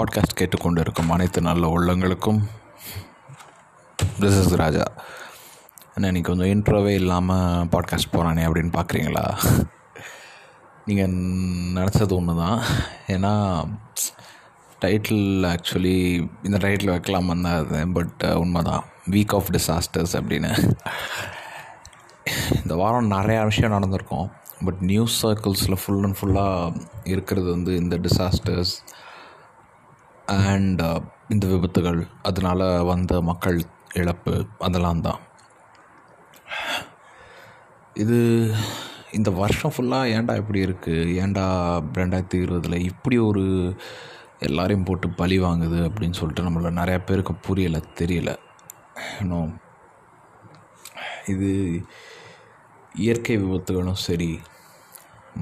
Podcast 0.00 0.38
கேட்டுக்கொண்டிருக்கும் 0.38 1.08
அனைத்து 1.08 1.40
நல்ல 1.40 1.78
உள்ளங்களுக்கும். 1.78 2.40
திஸ் 4.20 4.38
இஸ் 4.40 4.54
ராஜா 4.54 4.84
என்ன 5.94 6.10
நீ 6.10 6.20
கொஞ்சம் 6.20 6.46
இன்ட்ரோவே 6.46 6.94
இல்லாமல் 6.94 7.66
பாட்காஸ்ட் 7.66 8.12
போகிறானே 8.12 8.44
அப்படின்னு 8.46 8.72
பார்க்குறீங்களா 8.76 9.24
நீங்கள் 10.86 11.12
நினச்சது 11.74 12.12
ஒன்று 12.12 12.36
தான் 12.36 12.62
ஏன்னா 13.06 13.32
டைட்டில் 14.80 15.46
ஆக்சுவலி 15.52 15.96
இந்த 16.42 16.58
டைட்டில் 16.58 16.90
வைக்கலாம் 16.90 17.42
தான் 17.42 17.92
பட் 17.92 18.24
உண்மை 18.34 18.62
தான் 18.62 18.84
வீக் 19.10 19.34
ஆஃப் 19.34 19.50
டிசாஸ்டர்ஸ் 19.50 20.12
அப்படின்னு. 20.12 20.72
இந்த 22.54 22.74
வாரம் 22.74 23.10
நிறையா 23.10 23.42
விஷயம் 23.42 23.70
நடந்திருக்கும் 23.70 24.30
பட் 24.64 24.80
நியூஸ் 24.80 25.26
சர்க்கிள்ஸில் 25.26 25.76
ஃபுல் 25.86 26.02
அண்ட் 26.02 26.16
ஃபுல்லாக 26.20 26.86
இருக்கிறது 27.04 27.50
வந்து 27.50 27.76
இந்த 27.76 27.98
டிசாஸ்டர்ஸ் 27.98 28.74
அண்ட் 30.36 30.80
uh, 30.82 31.00
இந்த 31.28 31.44
விபத்துகள் 31.46 32.00
அதனால் 32.22 32.64
வந்த 32.90 33.12
மக்கள் 33.28 33.58
இழப்பு 33.94 34.32
அதெல்லாம் 34.58 35.02
தான். 35.06 35.20
இது 37.96 38.18
இந்த 39.18 39.30
வருஷம் 39.40 39.74
ஃபுல்லாக 39.74 40.12
ஏன்டா 40.16 40.34
இப்படி 40.36 40.60
இருக்குது 40.66 41.14
ஏன்டா 41.22 41.44
ரெண்டாயிரத்தி 42.00 42.38
இருபதில் 42.44 42.84
இப்படி 42.90 43.16
ஒரு 43.28 43.44
எல்லாரையும் 44.48 44.86
போட்டு 44.88 45.08
பழி 45.20 45.38
வாங்குது 45.38 45.78
அப்படின்னு 45.88 46.18
சொல்லிட்டு 46.20 46.46
நம்மள 46.46 46.70
நிறையா 46.80 47.00
பேருக்கு 47.08 47.34
புரியலை 47.48 47.80
தெரியல. 48.00 48.30
இன்னும் 49.22 49.52
இது 51.32 51.50
இயற்கை 52.94 53.36
விபத்துகளும் 53.42 54.04
சரி 54.06 54.30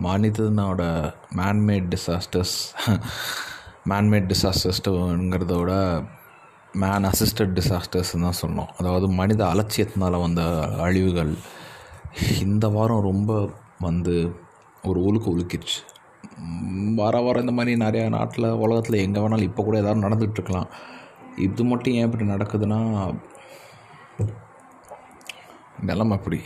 மனிதனோட 0.07 0.82
மேன்மேட் 1.37 1.93
டிசாஸ்டர்ஸ் 1.93 2.57
மேன்மேட் 3.88 4.30
டிசாஸ்டர்ஸ்ங்கிறத 4.33 5.55
மேன் 6.73 7.04
அசிஸ்டட் 7.04 7.54
டிசாஸ்டர்ஸ்ன்னு 7.59 8.26
தான் 8.29 8.40
சொன்னோம் 8.43 8.71
அதாவது 8.76 9.09
மனித 9.09 9.45
அலட்சியத்தினால் 9.45 10.21
வந்த 10.21 10.43
அழிவுகள் 10.80 11.32
இந்த 12.40 12.68
வாரம் 12.68 13.01
ரொம்ப 13.01 13.51
வந்து 13.80 14.35
ஒரு 14.82 15.01
ஒழுக்கு 15.01 15.30
ஒழுக்கிடுச்சு 15.35 15.80
வர 16.95 17.21
வாரம் 17.21 17.40
இந்த 17.40 17.52
மாதிரி 17.52 17.80
நிறையா 17.80 18.09
நாட்டில் 18.09 18.51
உலகத்தில் 18.51 19.02
எங்கே 19.02 19.21
வேணாலும் 19.21 19.43
இப்போ 19.43 19.63
கூட 19.63 19.79
எதாவது 19.79 20.04
நடந்துகிட்ருக்கலாம் 20.07 20.68
இது 21.37 21.65
மட்டும் 21.65 21.95
ஏன் 21.95 22.04
இப்படி 22.04 22.24
நடக்குதுன்னா 22.24 22.79
நிலம் 25.80 26.10
அப்படி. 26.10 26.41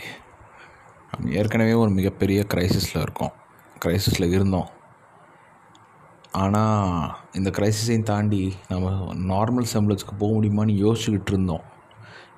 நம்ம 1.11 1.29
ஏற்கனவே 1.29 1.73
ஒரு 1.73 1.89
மிகப்பெரிய 1.89 2.45
க்ரைசிஸில் 2.53 3.01
இருக்கோம். 3.01 3.33
க்ரைசிஸில் 3.85 4.31
இருந்தோம். 4.31 4.69
ஆனால் 6.41 7.09
இந்த 7.33 7.49
க்ரைசிஸையும் 7.49 8.09
தாண்டி 8.09 8.43
நம்ம 8.69 8.87
நார்மல் 9.31 9.71
செம்பிளஸ்க்கு 9.73 10.13
போக 10.19 10.29
முடியுமான்னு 10.33 10.75
யோசிச்சுக்கிட்டு 10.83 11.31
இருந்தோம். 11.33 11.65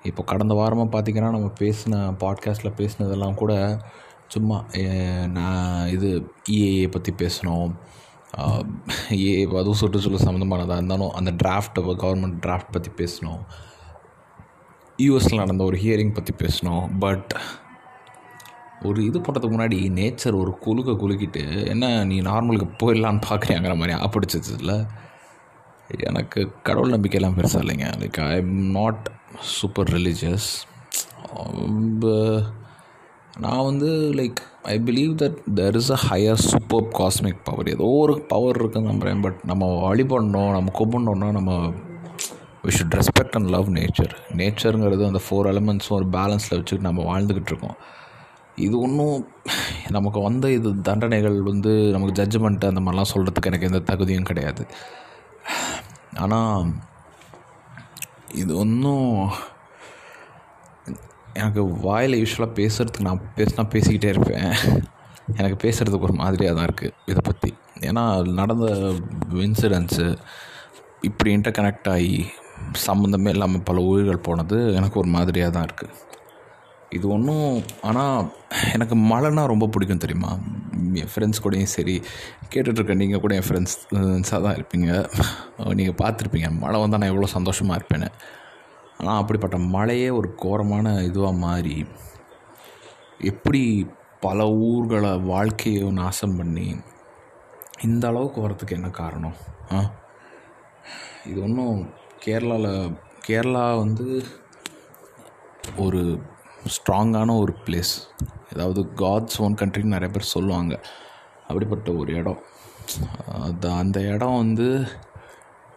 இப்போ 0.09 0.21
கடந்த 0.23 0.53
வாரமாக 0.53 0.89
பார்த்திங்கன்னா 0.95 1.29
நம்ம 1.35 1.49
பேசின 1.59 2.01
பாட்காஸ்ட்டில் 2.23 2.77
பேசினதெல்லாம் 2.79 3.39
கூட 3.41 3.53
சும்மா 4.33 4.57
நான் 5.37 5.87
இது 5.87 6.09
e 6.47 6.55
இஏஏ 6.55 6.87
பற்றி 6.89 7.11
பேசினோம். 7.23 7.69
ஏ 9.11 9.31
e 9.35 9.45
அதுவும் 9.61 9.79
சுற்றுச்சூழல் 9.81 10.25
சம்மந்தமானதாக 10.27 10.79
இருந்தாலும் 10.79 11.13
அந்த 11.19 11.31
டிராஃப்ட் 11.43 11.79
கவர்மெண்ட் 12.03 12.37
டிராஃப்ட் 12.45 12.73
பற்றி 12.77 12.91
பேசினோம். 13.01 13.41
யூஎஸில் 14.99 15.41
நடந்த 15.43 15.63
ஒரு 15.63 15.77
ஹியரிங் 15.83 16.15
பற்றி 16.17 16.33
பேசினோம். 16.43 16.85
பட் 16.99 17.33
ஒரு 18.85 19.05
இது 19.05 19.19
பண்ணுறதுக்கு 19.19 19.55
முன்னாடி 19.55 19.77
நேச்சர் 19.99 20.39
ஒரு 20.39 20.51
குலுக்க 20.65 20.93
குலுக்கிட்டு 21.01 21.43
என்ன 21.67 22.03
நீ 22.03 22.21
நார்மலுக்கு 22.21 22.67
போயிடலான்னு 22.83 23.27
பார்க்குறியாங்கிற 23.29 23.75
மாதிரி 23.75 23.97
ஆப்பிடிச்சதுல 24.05 24.75
எனக்கு 26.09 26.39
கடவுள் 26.63 26.91
நம்பிக்கையெல்லாம் 26.91 27.37
பெருசாக 27.39 27.63
இல்லைங்க. 27.63 27.87
Like 28.01 28.19
I 28.27 28.37
am 28.37 28.55
not 28.71 29.03
super 29.41 29.89
religious 29.89 30.49
நான் 33.37 33.63
வந்து 33.63 33.89
like 34.15 34.39
I 34.63 34.75
believe 34.79 35.13
that 35.21 35.37
there 35.55 35.75
is 35.75 35.91
a 35.91 35.97
higher 36.09 36.41
super 36.43 36.87
cosmic 36.99 37.43
power 37.43 37.67
ஏதோ 37.67 37.87
ஒரு 38.01 38.21
பவர் 38.27 38.59
இருக்குன்னு 38.59 38.89
நம்புகிறேன் 38.89 39.21
பட் 39.21 39.39
நம்ம 39.43 39.65
வழிபடணும் 39.85 40.51
நம்ம 40.51 40.71
கும்பிடணுன்னா 40.79 41.31
நம்ம 41.31 41.51
we 42.63 42.73
should 42.77 42.95
respect 42.99 43.35
and 43.35 43.49
love 43.49 43.67
nature 43.69 44.13
நேச்சருங்கிறது 44.37 45.05
அந்த 45.05 45.21
ஃபோர் 45.25 45.49
எலமெண்ட்ஸும் 45.51 45.97
ஒரு 45.99 46.07
பேலன்ஸில் 46.11 46.55
வச்சுக்கிட்டு 46.57 46.89
நம்ம 46.89 47.03
வாழ்ந்துக்கிட்டு 47.09 47.51
இருக்கோம். 47.53 47.77
இது 48.63 48.75
ஒன்றும் 48.79 49.17
நமக்கு 49.95 50.19
வந்த 50.25 50.45
இது 50.57 50.69
தண்டனைகள் 50.89 51.37
வந்து 51.49 51.71
நமக்கு 51.95 52.17
ஜட்ஜ்மெண்ட் 52.19 52.69
அந்த 52.69 52.81
மாதிரிலாம் 52.83 53.11
சொல்கிறதுக்கு 53.13 53.49
எனக்கு 53.51 53.67
எந்த 53.69 53.81
தகுதியும் 53.89 54.29
கிடையாது. 54.29 54.63
ஆனால் 56.23 56.71
இது 58.41 58.51
ஒன்றும் 58.63 59.09
எனக்கு 61.41 61.61
வாயில் 61.85 62.19
யூஸ்வலாக 62.21 62.57
பேசுகிறதுக்கு 62.59 63.07
நான் 63.09 63.25
பேசினா 63.37 63.65
பேசிக்கிட்டே 63.75 64.11
இருப்பேன். 64.13 64.49
எனக்கு 65.39 65.57
பேசுகிறதுக்கு 65.65 66.07
ஒரு 66.09 66.17
மாதிரியாக 66.23 66.55
தான் 66.55 66.67
இருக்குது 66.69 66.95
இதை 67.11 67.21
பற்றி 67.29 67.51
ஏன்னா 67.87 68.03
நடந்த 68.39 68.65
இன்சிடென்ட்ஸு 69.45 70.07
இப்படி 71.09 71.29
இன்டர் 71.37 71.57
கனெக்ட் 71.57 71.89
ஆகி 71.95 72.15
சம்மந்தமே 72.87 73.31
இல்லாமல் 73.35 73.65
பல 73.69 73.81
உயிர்கள் 73.91 74.25
போனது 74.27 74.57
எனக்கு 74.79 74.99
ஒரு 75.01 75.09
மாதிரியாக 75.15 75.53
தான் 75.55 75.67
இருக்குது 75.69 75.93
இது 76.95 77.09
ஒன்றும் 77.09 77.47
ஆனால் 77.81 78.25
எனக்கு 78.73 78.95
மழைனா 79.05 79.45
ரொம்ப 79.45 79.67
பிடிக்கும் 79.67 79.97
தெரியுமா? 79.97 80.31
என் 80.93 81.11
ஃப்ரெண்ட்ஸ் 81.13 81.43
கூடயும் 81.43 81.73
சரி. 81.73 81.95
கேட்டுட்ருக்க 82.53 82.95
நீங்கள் 82.95 83.19
கூட 83.19 83.35
என் 83.35 83.47
ஃப்ரெண்ட்ஸாக 83.47 84.41
தான் 84.41 84.55
இருப்பீங்க. 84.55 84.89
நீங்கள் 85.73 85.99
பார்த்துருப்பீங்க. 86.03 86.49
மழை 86.59 86.79
வந்தால் 86.79 86.99
நான் 86.99 87.09
எவ்வளோ 87.09 87.27
சந்தோஷமாக 87.27 87.79
இருப்பேன்னு. 87.79 88.09
ஆனால் 88.97 89.21
அப்படிப்பட்ட 89.21 89.57
மழையே 89.69 90.09
ஒரு 90.09 90.35
கோரமான 90.35 90.89
இதுவாக 91.07 91.37
மாறி 91.37 91.77
எப்படி 93.23 93.63
பல 94.21 94.47
ஊர்களை 94.67 95.17
வாழ்க்கையை 95.23 95.91
நாசம் 95.91 96.35
பண்ணி 96.35 96.67
இந்த 97.81 98.07
அளவுக்கு 98.07 98.39
வரத்துக்கு 98.41 98.71
என்ன 98.71 98.89
காரணம்? 98.93 99.35
ஆ? 99.71 99.79
இது 101.25 101.43
ஒன்றும் 101.43 101.77
கேரளாவில் 102.25 102.71
கேரளா 103.27 103.77
வந்து 103.77 104.07
ஒரு 105.77 106.01
ஸ்ட்ராங்கான 106.73 107.37
ஒரு 107.39 107.53
பிளேஸ் 107.65 107.93
ஏதாவது 108.53 108.81
காட்ஸ் 108.95 109.39
ஓன் 109.39 109.53
கண்ட்ரின்னு 109.53 109.95
நிறைய 109.95 110.09
பேர் 110.13 110.31
சொல்லுவாங்க. 110.35 110.73
அப்படிப்பட்ட 111.41 111.91
ஒரு 111.91 112.13
இடம். 112.13 112.39
அது 113.41 113.69
அந்த 113.71 113.99
இடம் 114.13 114.37
வந்து 114.37 114.87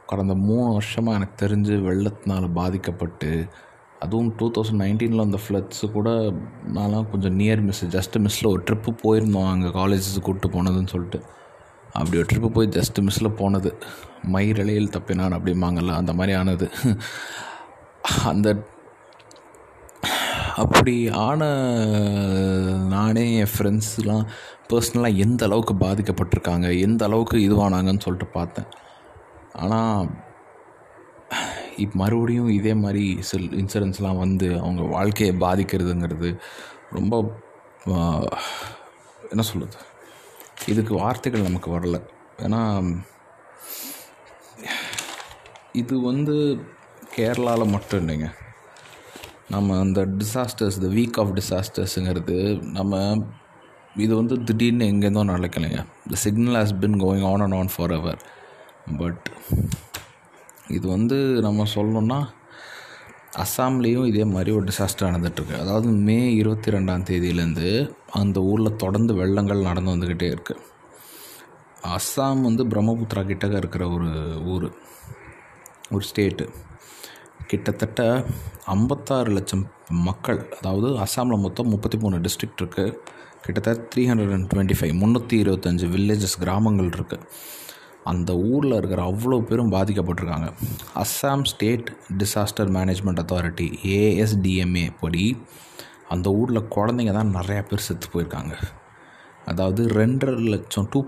கடந்த 0.06 0.34
மூணு 0.34 0.72
வருஷமாக 0.72 1.16
எனக்கு 1.16 1.46
தெரிஞ்சு 1.46 1.74
வெள்ளத்தினால் 1.88 2.52
பாதிக்கப்பட்டு 2.52 3.48
அதுவும் 4.00 4.34
டூ 4.36 4.46
தௌசண்ட் 4.50 4.82
நைன்டீனில் 4.82 5.20
அந்த 5.20 5.38
ஃப்ளட்ஸு 5.44 5.86
கூட 5.92 6.10
நான்லாம் 6.74 7.10
கொஞ்சம் 7.10 7.38
நியர் 7.38 7.60
மிஸ் 7.60 7.84
ஜஸ்ட்டு 7.84 8.22
மிஸ்ஸில் 8.24 8.50
ஒரு 8.50 8.62
ட்ரிப்பு 8.70 8.90
போயிருந்தோம் 9.04 9.50
அங்கே 9.50 9.66
காலேஜஸ் 9.66 10.22
கூப்பிட்டு 10.22 10.50
போனதுன்னு 10.56 10.86
சொல்லிட்டு. 10.86 11.20
அப்படி 11.92 12.16
ஒரு 12.16 12.28
ட்ரிப்பு 12.32 12.48
போய் 12.48 12.68
ஜஸ்ட்டு 12.68 13.00
மிஸ்ஸில் 13.00 13.36
போனது. 13.36 13.70
மயிரலையில் 14.32 14.92
தப்பினான் 14.96 15.36
அப்படிம்பாங்கல்ல 15.38 15.92
அந்த 15.92 16.12
மாதிரி 16.12 16.36
ஆனது. 16.38 16.68
அந்த 18.24 18.48
அப்படி 20.62 20.94
ஆன 21.26 21.42
நானே 22.94 23.24
என் 23.40 23.52
ஃப்ரெண்ட்ஸ்லாம் 23.54 24.24
பர்சனலாக 24.70 25.20
எந்த 25.24 25.42
அளவுக்கு 25.48 25.74
பாதிக்கப்பட்டிருக்காங்க 25.84 26.68
எந்த 26.86 27.02
அளவுக்கு 27.08 27.36
இதுவானாங்கன்னு 27.48 28.04
சொல்லிட்டு 28.06 28.28
பார்த்தேன். 28.38 28.70
ஆனால் 29.62 30.08
இப்போ 31.84 31.96
மறுபடியும் 32.02 32.50
இதே 32.58 32.72
மாதிரி 32.84 33.04
சில் 33.28 33.52
இன்சூரன்ஸ்லாம் 33.60 34.22
வந்து 34.24 34.48
அவங்க 34.64 34.82
வாழ்க்கையை 34.96 35.34
பாதிக்கிறதுங்கிறது 35.44 36.30
ரொம்ப 36.96 37.14
என்ன 39.32 39.42
சொல்லுது 39.52 39.78
இதுக்கு 40.72 40.92
வார்த்தைகள் 41.02 41.48
நமக்கு 41.48 41.70
வரல. 41.76 41.96
ஏன்னா 42.46 42.60
இது 45.82 45.94
வந்து 46.10 46.36
கேரளாவில் 47.16 47.72
மட்டும் 47.74 48.00
இல்லைங்க. 48.02 48.28
நம்ம 49.50 49.78
அந்த 49.78 50.00
டிசாஸ்டர்ஸ் 50.20 50.78
த 50.84 50.88
வீக் 50.98 51.18
ஆஃப் 51.20 51.32
டிசாஸ்டர்ஸுங்கிறது 51.38 52.36
நம்ம 52.72 53.22
இது 53.96 54.16
வந்து 54.16 54.34
திடீர்னு 54.42 54.84
எங்கேருந்தோ 54.84 55.22
நடக்கலைங்க. 55.34 55.78
The 56.10 56.16
signal 56.24 56.54
has 56.54 56.74
been 56.78 56.98
going 57.00 57.24
on 57.30 57.40
and 57.40 57.54
on 57.54 57.70
forever 57.90 58.20
but 58.98 59.28
இது 60.68 60.88
வந்து 60.88 61.16
நம்ம 61.46 61.64
சொல்லணுன்னா 61.74 62.18
அஸ்ஸாம்லேயும் 63.42 64.06
இதே 64.06 64.24
மாதிரி 64.24 64.50
ஒரு 64.50 64.64
டிசாஸ்டர் 64.64 65.08
நடந்துகிட்ருக்கு 65.08 65.60
அதாவது 65.60 65.88
மே 66.06 66.18
இருபத்தி 66.34 66.70
ரெண்டாம் 66.70 67.06
தேதியிலேருந்து 67.10 67.68
அந்த 68.12 68.42
ஊரில் 68.42 68.76
தொடர்ந்து 68.76 69.14
வெள்ளங்கள் 69.14 69.66
நடந்து 69.70 69.94
வந்துக்கிட்டே 69.94 70.28
இருக்குது 70.36 70.64
அஸ்ஸாம் 71.96 72.40
வந்து 72.40 72.64
பிரம்மபுத்திரா 72.64 73.22
கிட்டக்க 73.30 73.56
இருக்கிற 73.56 73.88
ஒரு 73.88 74.08
ஊர். 74.44 74.68
ஒரு 75.90 76.04
ஸ்டேட்டு 76.10 76.46
கிட்டத்தட்ட 77.50 78.00
ஐம்பத்தாறு 78.74 79.30
லட்சம் 79.36 79.62
மக்கள் 80.06 80.40
அதாவது 80.58 80.88
அஸ்ஸாமில் 81.04 81.42
மொத்தம் 81.44 81.70
முப்பத்தி 81.74 81.98
மூணு 82.02 82.16
டிஸ்ட்ரிக்ட் 82.24 82.60
இருக்குது 82.62 82.96
கிட்டத்தட்ட 83.44 83.86
three 83.92 84.02
hundred 84.10 84.34
and 84.36 84.48
twenty 84.52 84.76
five 84.78 84.92
முந்நூற்றி 85.02 85.36
இருபத்தஞ்சி 85.44 85.86
வில்லேஜஸ் 85.94 86.36
கிராமங்கள் 86.42 86.90
இருக்குது 86.96 87.26
அந்த 88.10 88.30
ஊரில் 88.50 88.76
இருக்கிற 88.78 89.00
அவ்வளோ 89.10 89.38
பேரும் 89.48 89.72
பாதிக்கப்பட்டிருக்காங்க. 89.76 90.48
Assam 91.02 91.44
state 91.52 91.88
disaster 92.20 92.70
management 92.76 93.22
authority 93.22 93.68
ASDMA 93.96 94.86
படி 95.02 95.24
அந்த 96.14 96.28
ஊரில் 96.40 96.68
குழந்தைங்க 96.76 97.14
தான் 97.18 97.32
நிறையா 97.38 97.62
பேர் 97.70 97.86
செத்து 97.86 98.08
போயிருக்காங்க. 98.12 98.54
அதாவது 99.52 99.82
ரெண்டரை 100.00 100.36
லட்சம் 100.54 100.88
டூ 100.92 101.00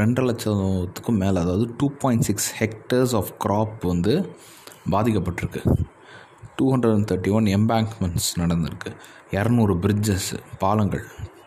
ரெண்டரை 0.00 0.26
லட்சத்துக்கும் 0.30 1.20
மேலே 1.24 1.38
அதாவது 1.44 1.66
two 1.78 1.86
point 2.02 2.26
six 2.28 2.48
hectares 2.60 3.14
of 3.20 3.32
crop 3.44 3.80
வந்து 3.92 4.14
பாதிக்கப்பட்டிருக்கு. 4.94 5.62
Two 6.58 6.66
hundred 6.72 6.94
and 6.98 7.08
thirty 7.10 7.32
one 7.38 7.48
embankments 7.58 8.28
நடந்திருக்கு. 8.42 8.90
இரநூறு 9.38 9.74
பிரிட்ஜஸ் 9.84 10.30
பாலங்கள் 10.62 11.04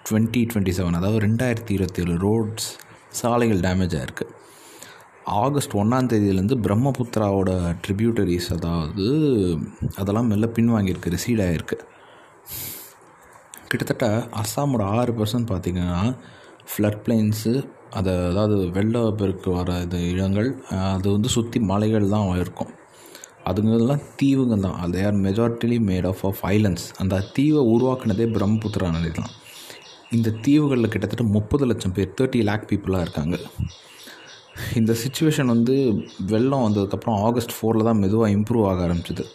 டுவெண்ட்டி 0.07 0.41
டுவெண்ட்டி 0.51 0.73
செவன் 0.77 0.97
அதாவது 0.99 1.19
ரெண்டாயிரத்தி 1.25 1.73
இருபத்தி 1.77 2.01
ஏழு 2.03 2.15
ரோட்ஸ் 2.25 2.69
சாலைகள் 3.19 3.61
டேமேஜ் 3.65 3.95
ஆகிருக்கு 3.99 4.25
ஆகஸ்ட் 5.43 5.73
ஒன்றாம் 5.81 6.09
தேதியிலேருந்து 6.11 6.55
பிரம்மபுத்திராவோட 6.65 7.51
ட்ரிபியூட்டரிஸ் 7.85 8.47
அதாவது 8.55 9.05
அதெல்லாம் 10.01 10.29
மெல்ல 10.31 10.47
பின்வாங்கியிருக்கு 10.57 11.13
ரிசீட் 11.15 11.43
ஆகிருக்கு 11.47 11.77
கிட்டத்தட்ட 13.71 14.07
அஸ்ஸாமோட 14.41 14.83
ஆறு 14.95 15.11
பர்சன்ட் 15.19 15.49
பார்த்திங்கன்னா 15.51 15.99
ஃப்ளட் 16.71 17.01
பிளைன்ஸு 17.05 17.53
அதை 17.99 18.13
அதாவது 18.31 18.57
வெள்ளப்பெருக்கு 18.77 19.49
வர 19.59 19.71
இது 19.85 19.99
இடங்கள் 20.13 20.49
அது 20.95 21.07
வந்து 21.15 21.29
சுற்றி 21.35 21.59
மலைகள் 21.71 22.13
தான் 22.15 22.27
இருக்கும். 22.43 22.71
அதுங்கெல்லாம் 23.49 24.03
தீவுங்க 24.19 24.55
தான் 24.65 24.77
அது 24.83 24.97
are 25.07 25.17
majorly 25.25 25.77
made 25.89 26.07
of 26.11 26.23
of 26.29 26.41
islands 26.53 26.87
அந்த 27.01 27.23
தீவை 27.35 27.61
உருவாக்குனதே 27.73 28.27
பிரம்மபுத்திரா 28.35 28.89
நதி 28.95 29.11
தான் 29.11 29.31
இந்த 30.17 30.35
தீவுகளில் 30.45 30.91
கிட்டத்தட்ட 30.93 31.25
முப்பது 31.35 31.65
லட்சம் 31.69 31.95
பேர் 31.97 32.15
தேர்ட்டி 32.17 32.39
லேக் 32.49 32.65
பீப்புளாக 32.71 33.05
இருக்காங்க. 33.05 33.35
இந்த 34.79 34.91
சுச்சுவேஷன் 35.03 35.51
வந்து 35.53 35.75
வெள்ளம் 36.31 36.65
வந்ததுக்கப்புறம் 36.65 37.19
ஆகஸ்ட் 37.27 37.55
ஃபோரில் 37.57 37.87
தான் 37.89 38.01
மெதுவாக 38.03 38.35
இம்ப்ரூவ் 38.37 38.65
ஆக 38.71 38.81
ஆரம்பிச்சிது. 38.87 39.25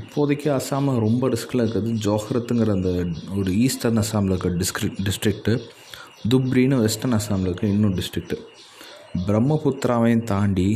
இப்போதைக்கு 0.00 0.48
அஸ்ஸாமில் 0.58 1.02
ரொம்ப 1.06 1.28
ரிஸ்கில் 1.34 1.62
இருக்கிறது 1.62 1.90
ஜோஹரத்துங்கிற 2.06 2.70
அந்த 2.78 2.90
ஒரு 3.38 3.50
ஈஸ்டர்ன் 3.64 4.00
அஸ்ஸாமில் 4.02 4.32
இருக்கிற 4.32 4.54
டிஸ்ட்ரிக் 4.62 4.98
டிஸ்ட்ரிக்ட்டு 5.08 5.52
துப்ரின்னு 6.32 6.78
வெஸ்டர்ன் 6.84 7.16
அஸ்ஸாமில் 7.18 7.48
இருக்க 7.50 7.66
இன்னும் 7.74 7.96
டிஸ்ட்ரிக்ட்டு 7.98 8.38
பிரம்மபுத்திராவையும் 9.26 10.24
தாண்டி 10.32 10.68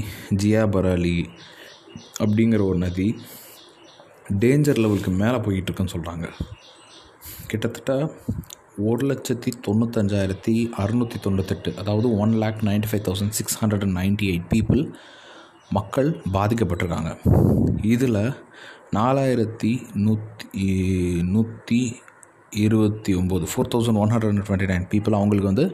ஜியாபராலி 0.43 1.17
அப்படிங்கிற 2.21 2.63
ஒரு 2.67 2.79
நதி 2.79 3.09
டேஞ்சர் 4.39 4.79
லெவலுக்கு 4.79 5.11
மேலே 5.11 5.37
போய்கிட்டுருக்குன்னு 5.37 5.95
சொல்கிறாங்க 5.97 6.27
கிட்டத்தட்ட 7.47 7.93
ஒரு 8.79 9.07
லட்சத்தி 9.09 9.51
தொண்ணூத்தஞ்சாயிரத்தி 9.67 10.55
அறுநூற்றி 10.77 11.19
தொண்ணூத்தெட்டு 11.25 11.77
அதாவது 11.77 12.19
one 12.19 12.33
lakh 12.33 12.61
ninety 12.63 12.89
five 12.91 13.05
thousand 13.09 13.29
six 13.29 13.65
hundred 13.65 13.83
and 13.83 13.97
ninety 13.99 14.27
eight 14.31 14.49
people 14.55 14.83
மக்கள் 15.71 16.21
பாதிக்கப்பட்டிருக்காங்க. 16.33 17.11
இதில் 17.83 18.33
நாலாயிரத்தி 18.97 19.73
நூற்றி 19.95 20.67
நூற்றி 21.23 21.97
இருபத்தி 22.51 23.15
ஒம்பது 23.15 23.47
four 23.55 23.71
thousand 23.75 23.99
one 23.99 24.11
hundred 24.11 24.29
and 24.29 24.47
twenty 24.49 24.69
nine 24.73 24.87
people 24.91 25.19
அவங்களுக்கு 25.19 25.53
வந்து 25.55 25.67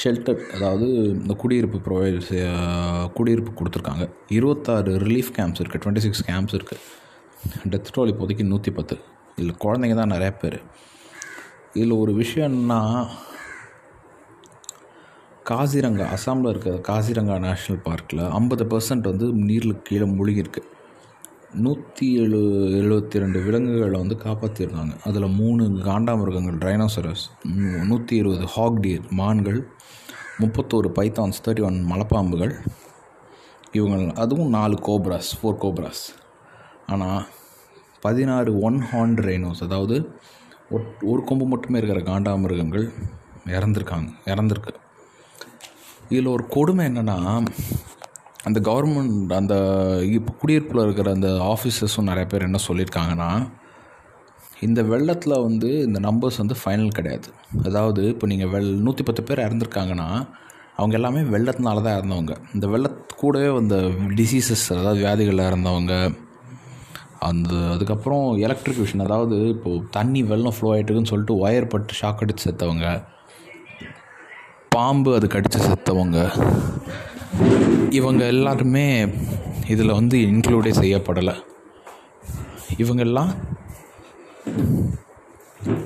ஷெல்டர் 0.00 0.40
அதாவது 0.54 0.86
இந்த 1.18 1.34
குடியிருப்பு 1.42 1.78
ப்ரொவைட் 1.86 2.26
குடியிருப்பு 3.18 3.52
கொடுத்துருக்காங்க. 3.58 4.04
இருபத்தாறு 4.38 4.92
ரிலீஃப் 5.04 5.30
கேம்ப்ஸ் 5.38 5.60
இருக்குது 5.62 5.82
டுவெண்ட்டி 5.84 6.04
சிக்ஸ் 6.06 6.24
கேம்ப்ஸ் 6.30 6.56
இருக்குது 6.58 6.84
டெத் 7.72 7.92
டோல் 7.96 8.12
இப்போதைக்கு 8.12 8.44
நூற்றி 8.52 8.70
பத்து. 8.78 8.96
இதில் 9.36 9.60
குழந்தைங்க 9.64 9.96
தான் 10.00 10.14
நிறையா 10.14 10.32
பேர். 10.42 10.58
இதில் 11.76 12.00
ஒரு 12.02 12.12
விஷயம்னா 12.22 12.80
காசிரங்கா 15.50 16.06
அசாமில் 16.14 16.50
இருக்கிற 16.52 16.74
காசிரங்கா 16.88 17.36
நேஷ்னல் 17.44 17.84
பார்க்கில் 17.86 18.24
ஐம்பது 18.38 18.64
பர்சன்ட் 18.72 19.06
வந்து 19.10 19.26
நீரில் 19.48 19.82
கீழே 19.88 20.06
மூழ்கியிருக்கு. 20.16 20.62
நூற்றி 21.64 22.06
எழு 22.22 22.40
எழுபத்தி 22.78 23.22
ரெண்டு 23.22 23.38
விலங்குகளை 23.44 23.98
வந்து 24.02 24.16
காப்பாற்றிருக்காங்க 24.24 24.94
அதில் 25.08 25.34
மூணு 25.38 25.62
காண்டாமிருகங்கள் 25.86 26.58
டைனோசரஸ் 26.64 27.24
நூற்றி 27.90 28.14
இருபது 28.22 28.48
ஹாக்டீர் 28.56 29.06
மான்கள் 29.20 29.60
முப்பத்தோரு 30.42 30.88
பைத்தான்ஸ் 30.98 31.42
தேர்ட்டி 31.44 31.64
ஒன் 31.68 31.78
மலைப்பாம்புகள். 31.92 32.52
இவங்க 33.78 33.96
அதுவும் 34.22 34.52
நாலு 34.58 34.76
கோப்ராஸ் 34.88 35.30
ஃபோர் 35.38 35.60
கோப்ராஸ். 35.64 36.02
ஆனால் 36.92 37.22
பதினாறு 38.04 38.50
ஒன் 38.68 38.78
ஹார்ன் 38.90 39.16
ரெய்னோஸ் 39.28 39.62
அதாவது 39.66 39.96
ஒரு 41.10 41.20
கொம்பு 41.28 41.46
மட்டுமே 41.52 41.78
இருக்கிற 41.80 42.00
காண்டாமிருகங்கள் 42.10 42.86
இறந்துருக்காங்க 43.56 44.10
இறந்துருக்கு. 44.32 44.72
இதில் 46.12 46.34
ஒரு 46.36 46.44
கொடுமை 46.56 46.84
என்னென்னா 46.90 47.16
அந்த 48.48 48.58
கவர்மெண்ட் 48.68 49.32
அந்த 49.38 49.54
இப்போ 50.16 50.32
குடியிருப்பில் 50.40 50.84
இருக்கிற 50.84 51.08
அந்த 51.16 51.30
ஆஃபீஸர்ஸும் 51.54 52.10
நிறைய 52.10 52.26
பேர் 52.32 52.46
என்ன 52.48 52.58
சொல்லியிருக்காங்கன்னா 52.68 53.30
இந்த 54.66 54.80
வெள்ளத்தில் 54.92 55.42
வந்து 55.46 55.68
இந்த 55.86 55.98
நம்பர்ஸ் 56.06 56.38
வந்து 56.42 56.56
ஃபைனல் 56.60 56.94
கிடையாது. 56.98 57.28
அதாவது 57.68 58.02
இப்போ 58.12 58.26
நீங்கள் 58.30 58.50
வெள் 58.54 58.70
நூற்றி 58.86 59.02
பத்து 59.08 59.22
பேர் 59.28 59.44
இறந்துருக்காங்கன்னா 59.46 60.08
அவங்க 60.78 60.94
எல்லாமே 60.98 61.20
வெள்ளத்தினால 61.34 61.82
தான் 61.84 61.96
இறந்தவங்க. 61.98 62.34
இந்த 62.54 62.66
வெள்ளத்து 62.72 63.14
கூடவே 63.22 63.50
வந்த 63.58 63.76
டிசீசஸ் 64.20 64.66
அதாவது 64.78 65.00
வியாதிகளில் 65.04 65.48
இறந்தவங்க 65.50 65.94
அந்த 67.28 67.52
அதுக்கப்புறம் 67.74 68.26
எலக்ட்ரிகேஷன் 68.46 69.04
அதாவது 69.06 69.36
இப்போது 69.54 69.84
தண்ணி 69.96 70.20
வெள்ளம் 70.32 70.54
ஃப்ளோ 70.56 70.68
ஆகிட்டுருக்குன்னு 70.74 71.12
சொல்லிட்டு 71.12 71.38
ஒயர் 71.44 71.72
பட்டு 71.72 71.98
ஷாக் 72.00 72.22
அடித்து 72.24 72.44
செத்தவங்க 72.46 72.88
பாம்பு 74.76 75.10
அது 75.18 75.26
கடித்து 75.34 75.60
செத்தவங்க 75.68 76.18
இவங்க 77.98 78.22
எல்லாருமே 78.34 78.86
இதில் 79.72 79.96
வந்து 79.98 80.16
இன்க்ளூடே 80.30 80.72
செய்யப்படலை. 80.80 81.34
இவங்கெல்லாம் 82.82 83.32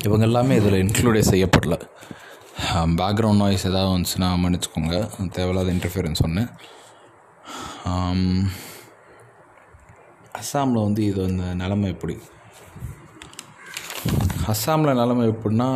இவங்க 0.07 0.25
எல்லாமே 0.29 0.55
இதில் 0.61 0.81
இன்க்ளூடே 0.83 1.23
செய்யப்படலை. 1.31 1.79
பேக்ரவுண்ட் 3.01 3.43
நாய்ஸ் 3.43 3.67
ஏதாவது 3.71 3.93
வந்துச்சுன்னா 3.95 4.29
மன்னிச்சுக்கோங்க. 4.43 4.97
தேவையில்லாத 5.37 5.73
இன்டர்ஃபியரன்ஸ் 5.77 6.25
ஒன்று 6.27 6.45
அஸ்ஸாமில் 10.41 10.85
வந்து 10.87 11.03
இது 11.11 11.21
அந்த 11.29 11.45
நிலமை 11.63 11.89
எப்படி? 11.95 12.15
அஸ்ஸாமில் 14.53 14.99
நிலமை 15.01 15.25
எப்படின்னா 15.33 15.69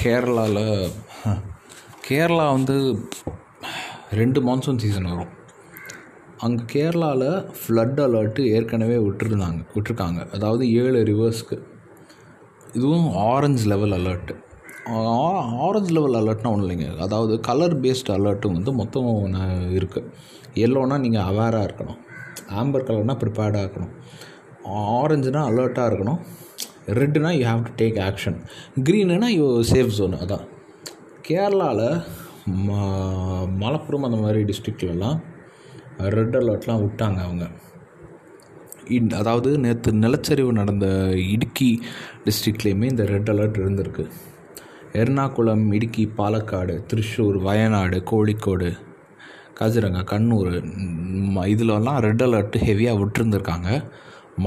கேரளாவில் 0.00 0.64
கேரளா 2.08 2.46
வந்து 2.56 2.76
ரெண்டு 4.20 4.40
மான்சூன் 4.48 4.82
சீசன் 4.82 5.10
வரும். 5.12 5.32
அங்கே 6.44 6.64
கேரளாவில் 6.72 7.30
ஃப்ளட் 7.60 8.00
அலர்ட்டு 8.06 8.42
ஏற்கனவே 8.56 8.96
விட்டுருந்தாங்க 9.06 9.60
விட்டுருக்காங்க. 9.74 10.20
அதாவது 10.36 10.64
ஏழு 10.82 11.00
ரிவர்ஸ்க்கு 11.10 11.56
இதுவும் 12.78 13.08
orange 13.30 13.64
level 13.72 13.96
alert 13.98 14.34
orange 15.66 15.92
level 15.96 16.18
அலர்ட்னா 16.20 16.50
ஒன்றும் 16.54 16.64
இல்லைங்க. 16.66 16.88
அதாவது 17.04 17.32
கலர் 17.48 17.74
பேஸ்ட் 17.84 18.10
அலர்ட்டும் 18.16 18.56
வந்து 18.58 18.72
மொத்தம் 18.80 19.08
இருக்குது 19.78 20.10
எல்லோனா 20.66 20.96
நீங்கள் 21.04 21.26
அவேராக 21.30 21.66
இருக்கணும். 21.68 21.98
ஆம்பர் 22.60 22.86
கலர்னால் 22.88 23.20
ப்ரிப்பேர்டாக 23.22 23.64
இருக்கணும். 23.66 23.94
ஆரஞ்சுனா 25.00 25.42
அலர்ட்டாக 25.50 25.88
இருக்கணும். 25.90 26.20
ரெட்டுனா 26.98 27.30
you 27.38 27.42
have 27.50 27.64
to 27.66 27.72
take 27.80 27.98
action 28.08 28.38
க்ரீனுனா 28.86 29.28
you 29.38 29.46
safe 29.72 29.92
zone 29.98 30.14
அதான். 30.24 30.44
கேரளாவில் 31.28 31.88
ம 32.66 32.78
மலப்புரம் 33.62 34.06
அந்த 34.08 34.20
மாதிரி 34.24 34.40
டிஸ்ட்ரிக்ட்லலாம் 34.50 35.18
ரெட் 36.16 36.36
அலர்ட்லாம் 36.40 36.82
விட்டாங்க 36.84 37.20
அவங்க. 37.26 37.44
இன் 38.96 39.08
அதாவது 39.20 39.50
நேற்று 39.64 39.90
நிலச்சரிவு 40.04 40.52
நடந்த 40.58 40.86
இடுக்கி 41.34 41.70
டிஸ்ட்ரிக்ட்லேயுமே 42.26 42.86
இந்த 42.92 43.04
ரெட் 43.12 43.30
அலர்ட் 43.32 43.58
இருந்திருக்கு. 43.62 44.04
எர்ணாகுளம் 45.00 45.64
இடுக்கி 45.76 46.04
பாலக்காடு 46.18 46.74
திருச்சூர் 46.90 47.38
வயநாடு 47.48 47.98
கோழிக்கோடு 48.10 48.70
காசிரங்கா 49.58 50.02
கண்ணூர் 50.12 50.52
இதிலலாம் 51.54 52.00
ரெட் 52.06 52.24
அலர்ட் 52.26 52.56
ஹெவியாக 52.68 53.00
விட்டுருந்துருக்காங்க. 53.00 53.70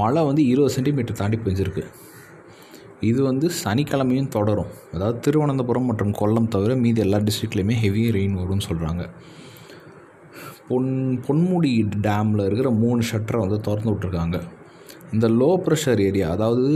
மழை 0.00 0.20
வந்து 0.28 0.42
இருபது 0.52 0.74
சென்டிமீட்டர் 0.76 1.20
தாண்டி 1.20 1.38
பெஞ்சிருக்கு. 1.46 1.84
இது 3.10 3.20
வந்து 3.28 3.46
சனிக்கிழமையும் 3.62 4.32
தொடரும். 4.36 4.72
அதாவது 4.94 5.18
திருவனந்தபுரம் 5.26 5.88
மற்றும் 5.90 6.12
கொல்லம் 6.20 6.50
தவிர 6.54 6.74
மீதி 6.82 7.00
எல்லா 7.06 7.18
டிஸ்ட்ரிக்ட்லேயுமே 7.28 7.76
ஹெவி 7.84 8.04
ரெயின் 8.18 8.38
வரும்னு 8.40 8.66
சொல்கிறாங்க 8.68 9.04
பொன் 10.72 10.92
பொன்முடி 11.28 11.72
டேமில் 12.08 12.46
இருக்கிற 12.48 12.70
மூணு 12.82 13.02
ஷட்டரை 13.12 13.40
வந்து 13.46 13.58
திறந்து 13.68 13.92
விட்ருக்காங்க 13.94 14.38
இந்த 15.14 15.26
லோ 15.40 15.50
ப்ரெஷர் 15.64 16.00
ஏரியா 16.08 16.28
அதாவது 16.36 16.68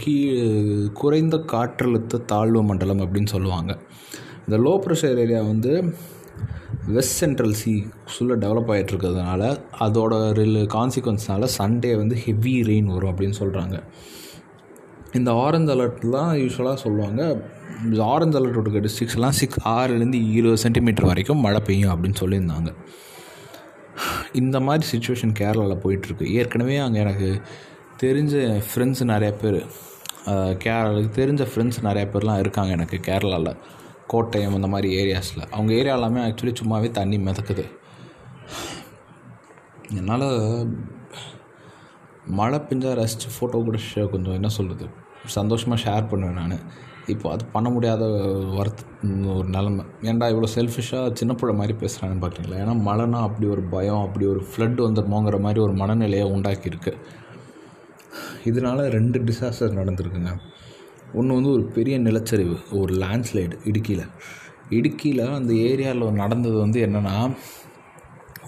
கீ 0.00 0.14
குறைந்த 1.00 1.36
காற்றழுத்த 1.52 2.20
தாழ்வு 2.32 2.62
மண்டலம் 2.70 3.02
அப்படின்னு 3.04 3.30
சொல்லுவாங்க. 3.34 3.72
இந்த 4.46 4.56
லோ 4.64 4.72
ப்ரெஷர் 4.84 5.20
ஏரியா 5.22 5.40
வந்து 5.52 5.72
வெஸ்ட் 6.94 7.16
சென்ட்ரல் 7.20 7.56
சி 7.60 7.72
ஃபுல்லாக 8.08 8.36
டெவலப் 8.42 8.70
ஆகிட்டு 8.72 8.92
இருக்கிறதுனால 8.92 9.42
அதோட 9.84 10.14
ரில் 10.38 10.60
கான்சிக்வன்ஸ்னால 10.74 11.48
சண்டே 11.58 11.92
வந்து 12.00 12.16
ஹெவி 12.24 12.54
ரெயின் 12.70 12.90
வரும் 12.94 13.10
அப்படின்னு 13.12 13.38
சொல்கிறாங்க 13.40 13.78
இந்த 15.18 15.30
ஆரஞ்சு 15.44 15.72
அலர்ட்லாம் 15.74 16.32
யூஸ்வலாக 16.42 16.78
சொல்லுவாங்க. 16.84 17.22
ஆரஞ்சு 18.12 18.36
அலர்ட் 18.40 18.58
இருக்க 18.60 18.80
டிஸ்ட்ரிக்ஸ்லாம் 18.86 19.36
சிக்ஸ் 19.40 19.60
ஆறுலேருந்து 19.74 20.20
இருபது 20.38 20.60
சென்டிமீட்டர் 20.64 21.08
வரைக்கும் 21.10 21.44
மழை 21.46 21.60
பெய்யும் 21.60 21.92
அப்படின்னு 21.92 22.20
சொல்லியிருந்தாங்க. 22.22 22.70
இந்த 24.32 24.56
மாதிரி 24.66 24.84
சுச்சுவேஷன் 24.92 25.34
கேரளாவில் 25.40 25.82
போயிட்டுருக்கு. 25.84 26.26
ஏற்கனவே 26.38 26.76
அங்கே 26.76 27.00
எனக்கு 27.04 27.28
தெரிஞ்ச 28.02 28.34
ஃப்ரெண்ட்ஸ் 28.68 29.02
நிறைய 29.12 29.30
பேர் 29.42 29.58
கேரளாவுக்கு 30.64 31.12
தெரிஞ்ச 31.20 31.42
ஃப்ரெண்ட்ஸ் 31.52 31.80
நிறைய 31.88 32.04
பேர்லாம் 32.12 32.42
இருக்காங்க 32.44 32.72
எனக்கு 32.78 32.98
கேரளாவில் 33.08 33.58
கோட்டயம் 34.12 34.56
அந்த 34.58 34.70
மாதிரி 34.74 34.88
ஏரியாஸில் 35.02 35.46
அவங்க 35.50 35.70
ஏரியா 35.80 35.94
எல்லாமே 35.94 36.20
ஆக்சுவலி 36.28 36.54
சும்மாவே 36.60 36.90
தண்ணி 36.98 37.18
மிதக்குது. 37.28 37.64
என்னால் 39.98 40.28
மழை 42.38 42.58
பெஞ்சால் 42.58 42.98
ரசித்து 42.98 43.32
ஃபோட்டோ 43.34 43.58
கூட 43.68 43.78
கொஞ்சம் 44.12 44.36
என்ன 44.40 44.48
சொல்கிறது 44.58 44.86
சந்தோஷமாக 45.24 45.82
ஷேர் 45.84 46.08
பண்ணுவேன் 46.10 46.38
நான். 46.40 46.58
இப்போ 47.06 47.26
அது 47.30 47.44
பண்ண 47.44 47.68
முடியாத 47.70 48.04
வருத்த 48.58 48.82
ஒரு 49.34 49.48
நிலமை. 49.48 49.84
ஏன்டா 50.02 50.26
இவ்வளோ 50.32 50.48
செல்ஃபிஷாக 50.54 51.12
சின்ன 51.12 51.32
பிள்ளை 51.34 51.54
மாதிரி 51.56 51.74
பேசுகிறாங்கன்னு 51.82 52.24
பார்க்குறீங்களா 52.24 52.60
ஏன்னா 52.62 52.74
மழைனா 52.88 53.18
அப்படி 53.28 53.46
ஒரு 53.46 53.62
பயம் 53.74 54.02
அப்படி 54.06 54.26
ஒரு 54.26 54.42
ஃப்ளட் 54.50 54.80
வந்துடுமோங்கிற 54.86 55.38
மாதிரி 55.40 55.60
ஒரு 55.60 55.72
மனநிலையை 55.72 56.26
உண்டாக்கியிருக்கு. 56.32 56.94
இதனால் 58.44 58.82
ரெண்டு 58.96 59.18
டிசாஸ்டர் 59.18 59.78
நடந்திருக்குங்க. 59.80 60.32
ஒன்று 61.14 61.34
வந்து 61.34 61.52
ஒரு 61.52 61.64
பெரிய 61.76 61.98
நிலச்சரிவு 61.98 62.56
ஒரு 62.70 62.94
லேண்ட்ஸ்லைடு 62.94 63.56
இடுக்கியில். 63.64 64.06
இடுக்கியில் 64.70 65.24
அந்த 65.40 65.52
ஏரியாவில் 65.52 66.20
நடந்தது 66.22 66.56
வந்து 66.58 66.78
என்னென்னா 66.86 67.16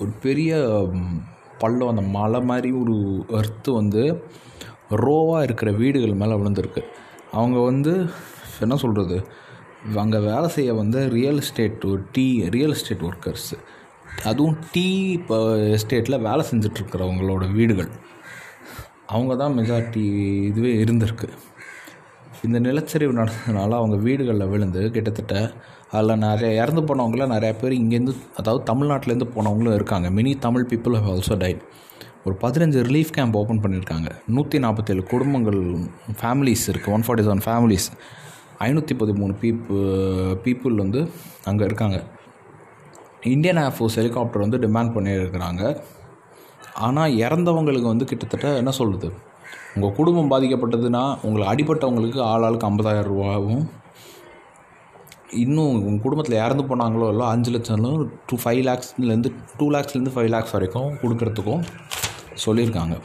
ஒரு 0.00 0.10
பெரிய 0.22 0.52
பள்ளம் 1.58 1.88
அந்த 1.88 2.02
மலை 2.16 2.40
மாதிரி 2.40 2.70
ஒரு 2.72 2.96
எர்த்து 3.40 3.70
வந்து 3.72 4.02
ரோவாக 4.90 5.42
இருக்கிற 5.42 5.70
வீடுகள் 5.80 6.20
மேலே 6.22 6.34
விழுந்திருக்கு. 6.40 6.82
அவங்க 7.38 7.58
வந்து 7.70 7.92
என்ன 8.64 8.76
சொல்கிறது 8.82 9.16
அங்கே 10.02 10.18
வேலை 10.30 10.48
செய்ய 10.48 10.70
வந்து 10.74 11.00
real 11.16 11.40
estate 11.42 11.84
tea 12.14 12.26
real 12.54 12.74
estate 12.76 13.04
workers 13.08 13.50
அதுவும் 14.30 14.56
டீ 14.72 14.86
இப்போ 15.18 15.36
எஸ்டேட்டில் 15.76 16.24
வேலை 16.28 16.42
செஞ்சிட்ருக்கிறவங்களோட 16.50 17.44
வீடுகள். 17.56 17.90
அவங்க 19.14 19.32
தான் 19.42 19.56
மெஜாரிட்டி 19.58 20.04
இதுவே 20.50 20.72
இருந்திருக்கு. 20.84 21.28
இந்த 22.46 22.58
நிலச்சரிவு 22.60 23.12
நடந்ததுனால 23.18 23.76
அவங்க 23.80 23.96
வீடுகளில் 24.06 24.50
விழுந்து 24.52 24.82
கிட்டத்தட்ட 24.94 25.34
அதில் 25.96 26.22
நிறைய 26.24 26.62
இறந்து 26.62 26.82
போனவங்கள 26.88 27.26
நிறையா 27.34 27.54
பேர் 27.60 27.74
இங்கேருந்து 27.82 28.14
அதாவது 28.38 28.62
தமிழ்நாட்டிலேருந்து 28.70 29.28
போனவங்களும் 29.36 29.76
இருக்காங்க. 29.78 30.10
Many 30.10 30.32
Tamil 30.46 30.68
people 30.70 30.96
have 30.98 31.10
also 31.12 31.36
died 31.42 31.62
ஒரு 32.26 32.34
பதினஞ்சு 32.44 32.78
ரிலீஃப் 32.86 33.12
கேம்ப் 33.16 33.36
ஓப்பன் 33.40 33.60
பண்ணியிருக்காங்க. 33.64 34.08
நூற்றி 34.36 34.58
நாற்பத்தேழு 34.64 35.02
குடும்பங்கள் 35.12 35.60
ஃபேமிலிஸ் 36.20 36.64
இருக்குது 36.72 36.94
ஒன் 36.96 37.04
ஃபார்ட்டி 37.06 37.24
செவன் 37.26 37.42
ஃபேமிலிஸ் 37.46 37.88
ஐநூற்றி 38.66 38.94
பதிமூணு 39.02 39.34
பீப்பு 39.42 39.76
பீப்புள் 40.44 40.80
வந்து 40.82 41.00
அங்கே 41.50 41.64
இருக்காங்க. 41.68 41.98
இந்தியன் 43.34 43.60
ஏர்ஃபோர்ஸ் 43.64 43.98
ஹெலிகாப்டர் 44.00 44.44
வந்து 44.44 44.58
டிமாண்ட் 44.64 44.94
பண்ணியிருக்கிறாங்க. 44.96 45.62
ஆனால் 46.86 47.14
இறந்தவங்களுக்கு 47.24 47.88
வந்து 47.92 48.08
கிட்டத்தட்ட 48.10 48.48
என்ன 48.62 48.72
சொல்கிறது 48.78 49.08
உங்கள் 49.76 49.96
குடும்பம் 49.98 50.30
பாதிக்கப்பட்டதுன்னா 50.32 51.04
உங்களை 51.26 51.44
அடிபட்டவங்களுக்கு 51.52 52.20
ஆள் 52.32 52.46
ஆளுக்கு 52.46 52.68
ஐம்பதாயிரம் 52.70 53.10
ரூபாவும் 53.12 53.64
இன்னும் 55.42 55.70
உங்கள் 55.88 56.04
குடும்பத்தில் 56.04 56.42
இறந்து 56.44 56.64
போனாங்களோ 56.70 57.06
இல்லை 57.12 57.26
அஞ்சு 57.34 57.50
லட்சம் 57.54 57.86
டூ 58.30 58.36
ஃபைவ் 58.42 58.62
லேக்ஸ்லேருந்து 58.68 59.32
டூ 59.60 59.66
லேக்ஸ்லேருந்து 59.74 60.14
ஃபைவ் 60.16 60.30
லேக்ஸ் 60.34 60.54
வரைக்கும் 60.56 60.90
கொடுக்குறதுக்கும் 61.02 61.62
சொல்லியிருக்காங்க. 62.44 62.96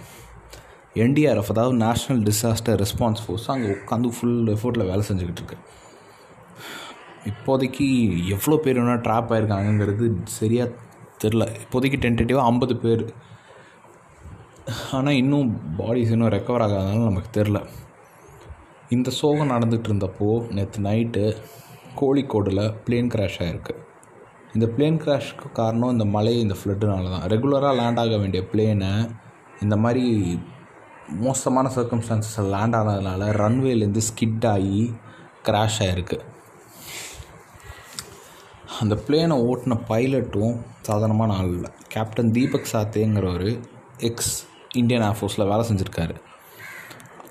என்டிஆர்எஃப் 1.03 1.51
அதாவது 1.53 1.75
நேஷ்னல் 1.85 2.21
டிசாஸ்டர் 2.27 2.79
ரெஸ்பான்ஸ் 2.83 3.21
ஃபோர்ஸ் 3.25 3.49
அங்கே 3.53 3.67
உட்காந்து 3.75 4.09
ஃபுல் 4.15 4.39
எஃபோர்ட்டில் 4.55 4.89
வேலை 4.91 5.03
செஞ்சுக்கிட்டு 5.09 5.41
இருக்கு. 5.43 5.57
இப்போதைக்கு 7.31 7.87
எவ்வளோ 8.35 8.55
பேர் 8.63 8.79
வேணால் 8.81 9.03
ட்ராப் 9.07 9.31
ஆகிருக்காங்கங்கிறது 9.33 10.05
சரியாக 10.37 10.69
தெரில 11.23 11.45
இப்போதைக்கு 11.63 11.97
டென்டேட்டிவாக 12.05 12.49
ஐம்பது 12.51 12.75
பேர். 12.83 13.03
ஆனால் 14.97 15.19
இன்னும் 15.21 15.49
பாடிஸ் 15.79 16.11
இன்னும் 16.15 16.33
ரெக்கவர் 16.35 16.63
ஆகாதனால 16.65 17.07
நமக்கு 17.09 17.29
தெரில 17.37 17.59
இந்த 18.95 19.09
சோகம் 19.19 19.51
நடந்துகிட்டு 19.53 19.89
இருந்தப்போ 19.91 20.27
நேற்று 20.55 20.79
நைட்டு 20.87 21.23
கோழிக்கோடில் 21.99 22.63
பிளேன் 22.85 23.11
கிராஷ் 23.13 23.39
ஆகிருக்கு 23.43 23.73
இந்த 24.53 24.65
பிளேன் 24.75 24.97
கிராஷ்க்கு 25.03 25.47
காரணம் 25.53 25.89
இந்த 25.89 26.05
மழை 26.05 26.33
இந்த 26.39 26.55
ஃப்ளட்டுனால 26.59 27.11
தான் 27.13 27.27
ரெகுலராக 27.33 27.75
லேண்ட் 27.79 27.99
ஆக 27.99 28.17
வேண்டிய 28.17 28.41
பிளேனை 28.51 28.91
இந்த 29.61 29.75
மாதிரி 29.77 30.05
மோசமான 31.25 31.69
சர்க்கம்ஸ்டான்சஸில் 31.75 32.51
லேண்ட் 32.55 32.75
ஆனதுனால 32.79 33.29
ரன்வேலேருந்து 33.41 34.01
ஸ்கிட் 34.09 34.47
ஆகி 34.47 34.93
கிராஷ் 35.47 35.79
ஆகிருக்கு 35.85 36.17
அந்த 38.79 38.95
பிளேனை 39.07 39.35
ஓட்டின 39.49 39.77
பைலட்டும் 39.89 40.55
சாதாரணமான 40.81 41.33
ஆள் 41.33 41.53
இல்லை. 41.53 41.71
கேப்டன் 41.87 42.31
தீபக் 42.31 42.69
சாத்தேங்கிறவர் 42.71 43.49
எக்ஸ் 44.09 44.35
இந்தியன் 44.73 45.03
ஏர்ஃபோர்ஸில் 45.03 45.49
வேலை 45.51 45.63
செஞ்சுருக்காரு. 45.69 46.15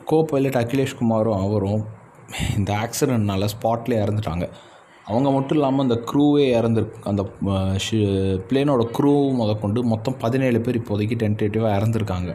கோ 0.05 0.19
பைலட் 0.25 0.61
அகிலேஷ் 0.63 0.99
குமாரும் 0.99 1.41
அவரும் 1.45 1.83
இந்த 2.57 2.71
ஆக்சிடெண்ட்னால் 2.85 3.53
ஸ்பாட்லேயே 3.55 4.03
இறந்துட்டாங்க. 4.05 4.47
அவங்க 5.11 5.29
மட்டும் 5.35 5.57
இல்லாமல் 5.59 5.85
அந்த 5.87 5.97
க்ரூவே 6.11 6.45
இறந்துருக்கு 6.59 7.09
அந்த 7.11 7.23
பிளேனோட 8.51 8.83
க்ரூ 8.97 9.13
முதற்கொண்டு 9.41 9.83
மொத்தம் 9.93 10.19
பதினேழு 10.25 10.61
பேர் 10.67 10.79
இப்போதைக்கு 10.81 11.17
டென்டேட்டிவாக 11.23 11.77
இறந்துருக்காங்க. 11.79 12.33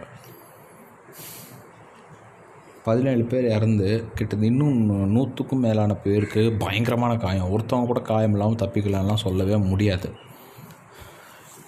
பதினேழு 2.87 3.23
பேர் 3.29 3.45
இறந்து 3.57 3.87
கிட்டத்தட்ட 4.07 4.49
இன்னும் 4.49 4.79
நூற்றுக்கும் 5.13 5.63
மேலான 5.65 5.91
பேருக்கு 6.03 6.41
பயங்கரமான 6.63 7.13
காயம். 7.23 7.51
ஒருத்தவங்க 7.53 7.89
கூட 7.91 8.01
காயம் 8.09 8.35
இல்லாமல் 8.35 8.61
தப்பிக்கலாம்லாம் 8.63 9.23
சொல்லவே 9.23 9.57
முடியாது. 9.71 10.09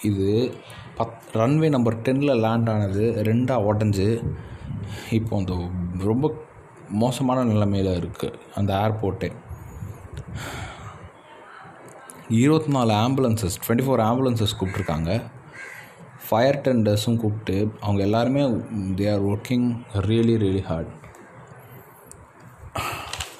இது 0.09 0.27
பத் 0.99 1.17
ரன்வே 1.39 1.67
நம்பர் 1.75 2.01
டென்னில் 2.05 2.41
லேண்ட் 2.43 2.69
ஆனது 2.73 3.05
ரெண்டாக 3.29 3.65
உடஞ்சி 3.69 4.07
இப்போ 5.17 5.33
அந்த 5.39 5.53
ரொம்ப 6.09 6.31
மோசமான 7.03 7.39
நிலைமையில் 7.51 7.91
இருக்குது 7.99 8.39
அந்த 8.59 8.71
ஏர்போர்ட்டே 8.83 9.29
இருபத்தி 12.29 12.71
நாலு 12.71 12.93
ஆம்புலன்சஸ் 12.93 13.57
டுவெண்ட்டி 13.67 13.85
ஃபோர் 13.87 14.01
ஆம்புலன்சஸ் 14.09 14.55
கூப்பிட்ருக்காங்க 14.59 15.23
ஃபயர் 16.29 16.61
டெண்டர்ஸும் 16.63 17.17
கூப்பிட்டு 17.17 17.73
அவங்க 17.81 18.01
எல்லாருமே 18.01 18.41
they 18.95 19.11
are 19.11 19.25
working 19.25 19.77
really 19.93 20.35
really 20.43 20.61
hard 20.61 20.87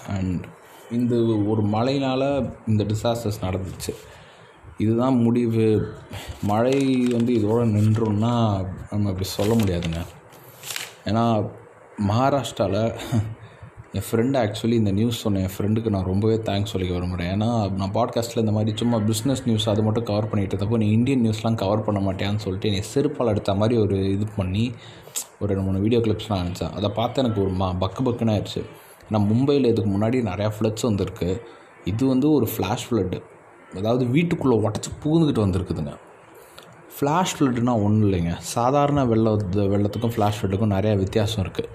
and 0.08 0.46
இந்த 0.92 1.16
ஒரு 1.48 1.62
மழையினால் 1.62 2.56
இந்த 2.68 2.84
டிசாஸ்டர்ஸ் 2.84 3.42
நடந்துச்சு. 3.42 3.94
இதுதான் 4.78 5.18
முடிவு. 5.18 5.94
மழை 6.44 7.08
வந்து 7.12 7.34
இதோடு 7.34 7.66
நின்றுன்னா 7.66 8.66
நம்ம 8.90 9.10
அப்படி 9.10 9.24
சொல்ல 9.24 9.54
முடியாதுங்க. 9.54 10.06
ஏன்னா 11.06 11.50
மகாராஷ்டிராவில் 12.08 12.98
என் 13.94 14.04
ஃப்ரெண்டு 14.12 14.38
ஆக்சுவலி 14.38 14.72
இந்த 14.72 14.92
நியூஸ் 14.92 15.20
சொன்ன 15.20 15.40
என் 15.40 15.54
ஃப்ரெண்டுக்கு 15.58 15.90
நான் 15.90 16.04
ரொம்பவே 16.04 16.36
தேங்க்ஸ் 16.36 16.72
சொல்லிக்க 16.74 16.94
விரும்புகிறேன் 16.94 17.30
ஏன்னா 17.32 17.72
நான் 17.72 17.92
பாட்காஸ்ட்டில் 17.94 18.38
இந்த 18.38 18.52
மாதிரி 18.52 18.78
சும்மா 18.78 18.98
பிஸ்னஸ் 18.98 19.44
நியூஸ் 19.46 19.70
அது 19.70 19.84
மட்டும் 19.84 20.04
கவர் 20.04 20.30
பண்ணிட்டு 20.30 20.58
இருந்தப்போ 20.58 20.78
நீ 20.78 20.92
இந்தியன் 20.92 21.24
நியூஸ்லாம் 21.26 21.56
கவர் 21.56 21.84
பண்ண 21.84 22.00
மாட்டேன்னு 22.00 22.36
சொல்லிட்டு 22.36 22.72
நீ 22.72 22.80
செருப்பால் 22.94 23.28
எடுத்த 23.28 23.56
மாதிரி 23.56 23.82
ஒரு 23.82 24.12
இது 24.12 24.28
பண்ணி 24.36 24.72
ஒரு 25.40 25.54
ரெண்டு 25.54 25.66
மூணு 25.72 25.80
வீடியோ 25.80 26.02
கிளிப்ஸ்லாம் 26.02 26.42
அனுப்பிச்சேன். 26.42 26.72
அதை 26.72 26.90
பார்த்து 26.90 27.22
எனக்கு 27.24 27.42
ஒரு 27.42 27.50
மா 27.50 27.74
பக்கு 27.74 28.02
பக்குன்னு 28.06 28.34
ஆயிடுச்சு. 28.36 28.62
ஏன்னா 29.10 29.22
மும்பையில் 29.32 29.66
இதுக்கு 29.66 29.92
முன்னாடி 29.92 30.18
நிறையா 30.32 30.52
ஃப்ளட்ஸ் 30.60 30.82
வந்திருக்கு. 30.82 31.42
இது 31.86 32.08
வந்து 32.08 32.32
ஒரு 32.32 32.48
ஃப்ளாஷ் 32.58 32.86
ஃப்ளட்டு 32.90 33.22
அதாவது 33.76 34.06
வீட்டுக்குள்ளே 34.06 34.68
உடச்சி 34.68 34.92
பூந்துக்கிட்டு 35.04 35.46
வந்திருக்குதுங்க. 35.46 35.94
ஃப்ளாஷ் 36.96 37.34
ஃப்ளட்டுனா 37.38 37.84
ஒன்றும் 37.84 38.12
இல்லைங்க. 38.12 38.34
சாதாரண 38.38 39.06
வெள்ள 39.06 39.30
வெள்ளத்துக்கும் 39.54 40.14
ஃப்ளாஷ் 40.16 40.40
ஃப்ளட்டுக்கும் 40.42 40.76
நிறையா 40.78 40.98
வித்தியாசம் 40.98 41.46
இருக்குது 41.46 41.70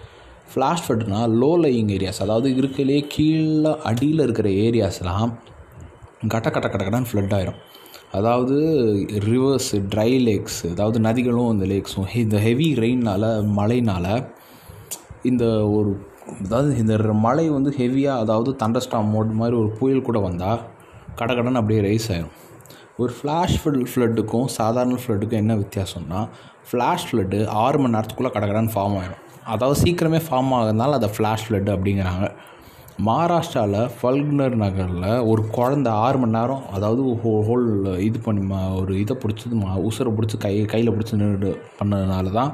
ஃப்ளாஷ் 0.51 0.83
ஃப்ளட்னா 0.85 1.21
லோ 1.41 1.51
லையிங் 1.65 1.91
ஏரியாஸ் 1.97 2.23
அதாவது 2.25 2.49
இருக்கிறதுலே 2.61 2.99
கீழே 3.15 3.73
அடியில் 3.91 4.25
இருக்கிற 4.25 4.49
ஏரியாஸ்லாம் 4.65 5.33
கட்ட 6.33 6.49
கட்ட 6.51 6.67
கட்ட 6.69 6.85
கடன் 6.89 7.07
ஃப்ளட் 7.11 7.35
ஆயிரும். 7.37 7.61
அதாவது 8.19 8.57
ரிவர்ஸ் 9.31 9.71
ட்ரை 9.93 10.11
லேக்ஸ் 10.27 10.61
அதாவது 10.73 10.99
நதிகளும் 11.07 11.53
இந்த 11.55 11.67
லேக்ஸும் 11.73 12.09
இந்த 12.25 12.39
ஹெவி 12.47 12.69
ரெயினால் 12.83 13.29
மழைனால் 13.59 14.11
இந்த 15.31 15.45
ஒரு 15.77 15.91
அதாவது 16.45 16.71
இந்த 16.83 16.95
மழை 17.25 17.47
வந்து 17.57 17.71
ஹெவியாக 17.79 18.23
அதாவது 18.25 18.51
தண்டர்ஸ்டாம் 18.63 19.11
மோட் 19.15 19.33
மாதிரி 19.41 19.57
ஒரு 19.63 19.71
புயல் 19.79 20.07
கூட 20.09 20.19
வந்தால் 20.19 20.61
கடகடன் 21.21 21.59
அப்படியே 21.61 21.81
ரைஸ் 21.89 22.09
ஆயிரும். 22.13 22.37
ஒரு 23.03 23.13
ஃப்ளாஷ் 23.17 23.57
ஃப்ளட் 23.61 23.91
ஃப்ளட்டுக்கும் 23.93 24.49
சாதாரண 24.59 24.99
ஃப்ளட்டுக்கும் 25.03 25.43
என்ன 25.43 25.55
வித்தியாசம்னா 25.55 26.21
ஃப்ளாஷ் 26.71 27.07
ஃப்ளட்டு 27.09 27.39
ஆறு 27.65 27.79
மணி 27.83 27.95
நேரத்துக்குள்ளே 27.97 28.33
கடகடன் 28.37 28.73
ஃபார்ம் 28.75 28.97
ஆயிடும் 29.01 29.23
அதாவது 29.53 29.77
சீக்கிரமே 29.83 30.21
ஃபார்ம் 30.27 30.51
ஆகிறதுனால 30.57 30.97
அதை 30.99 31.09
ஃப்ளாஷ் 31.15 31.45
ஃப்ளட் 31.47 31.71
அப்படிங்கிறாங்க. 31.75 32.27
மகாராஷ்டிராவில் 33.07 33.93
ஃபல்க்னர் 33.99 34.57
நகரில் 34.63 35.07
ஒரு 35.31 35.43
குழந்த 35.57 35.89
ஆறு 36.05 36.17
மணி 36.23 36.35
நேரம் 36.37 36.65
அதாவது 36.77 37.03
ஹோ 37.23 37.31
ஹோல் 37.49 37.67
இது 38.07 38.19
பண்ணி 38.27 38.43
மா 38.51 38.59
ஒரு 38.81 38.93
இதை 39.03 39.15
பிடிச்சது 39.23 39.57
மா 39.63 39.71
உசுரை 39.89 40.11
பிடிச்சி 40.17 40.37
கை 40.45 40.53
கையில் 40.73 40.93
பிடிச்சி 40.95 41.21
நின்று 41.23 41.51
பண்ணதுனால 41.79 42.33
தான் 42.39 42.51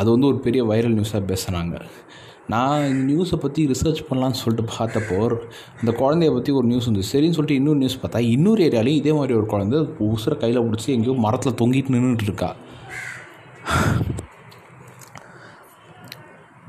அது 0.00 0.08
வந்து 0.14 0.28
ஒரு 0.30 0.38
பெரிய 0.46 0.62
வைரல் 0.70 0.96
நியூஸாக 0.98 1.22
பேசுகிறாங்க 1.32 1.74
நான் 2.54 2.84
இந்த 2.90 3.02
நியூஸை 3.12 3.38
பற்றி 3.44 3.60
ரிசர்ச் 3.72 4.02
பண்ணலான்னு 4.08 4.40
சொல்லிட்டு 4.42 4.66
பார்த்தப்போ 4.76 5.18
இந்த 5.80 5.92
குழந்தைய 6.02 6.32
பற்றி 6.36 6.52
ஒரு 6.58 6.66
நியூஸ் 6.72 6.88
வந்து 6.90 7.08
சரின்னு 7.12 7.36
சொல்லிட்டு 7.38 7.60
இன்னொரு 7.60 7.80
நியூஸ் 7.82 8.00
பார்த்தா 8.02 8.22
இன்னொரு 8.34 8.62
ஏரியாலையும் 8.68 9.00
இதே 9.02 9.12
மாதிரி 9.12 9.34
ஒரு 9.40 9.46
குழந்தை 9.54 9.80
உசுரை 10.12 10.38
கையில் 10.44 10.64
பிடிச்சி 10.66 10.88
எங்கேயோ 10.96 11.16
மரத்தில் 11.26 11.58
தொங்கிட்டு 11.62 11.94
நின்றுட்டு 11.96 12.28
இருக்கா. 12.30 12.50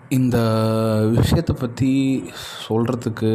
இந்த 0.10 0.38
விஷயத்தை 1.18 1.56
பற்றி 1.60 1.90
சொல்கிறதுக்கு 2.68 3.32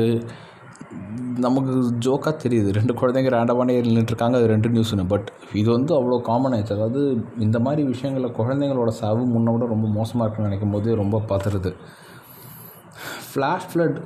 நமக்கு 1.45 1.73
ஜோக்காக 2.05 2.33
தெரியுது. 2.43 2.69
ரெண்டு 2.77 2.93
குழந்தைங்க 3.01 3.31
ரேண்டமான 3.35 3.73
ஏறி 3.79 4.05
அது 4.39 4.47
ரெண்டு 4.53 4.69
நியூஸ்னு 4.69 5.05
பட் 5.13 5.29
இது 5.61 5.71
வந்து 5.71 5.93
அவ்வளோ 5.99 6.21
காமன் 6.29 6.55
ஆயிடுச்சு. 6.55 6.77
அதாவது 6.79 7.25
இந்த 7.39 7.59
மாதிரி 7.59 7.83
விஷயங்களில் 7.83 8.37
குழந்தைங்களோட 8.39 8.93
சாவு 9.01 9.23
முன்ன 9.35 9.53
விட 9.53 9.67
ரொம்ப 9.67 9.89
மோசமாக 9.99 10.25
இருக்குன்னு 10.25 10.51
நினைக்கும் 10.51 10.71
போது 10.71 10.95
ரொம்ப 11.03 11.23
பதறுது. 11.31 11.73
ஃப்ளாஷ் 13.27 13.69
ஃப்ளட் 13.73 13.99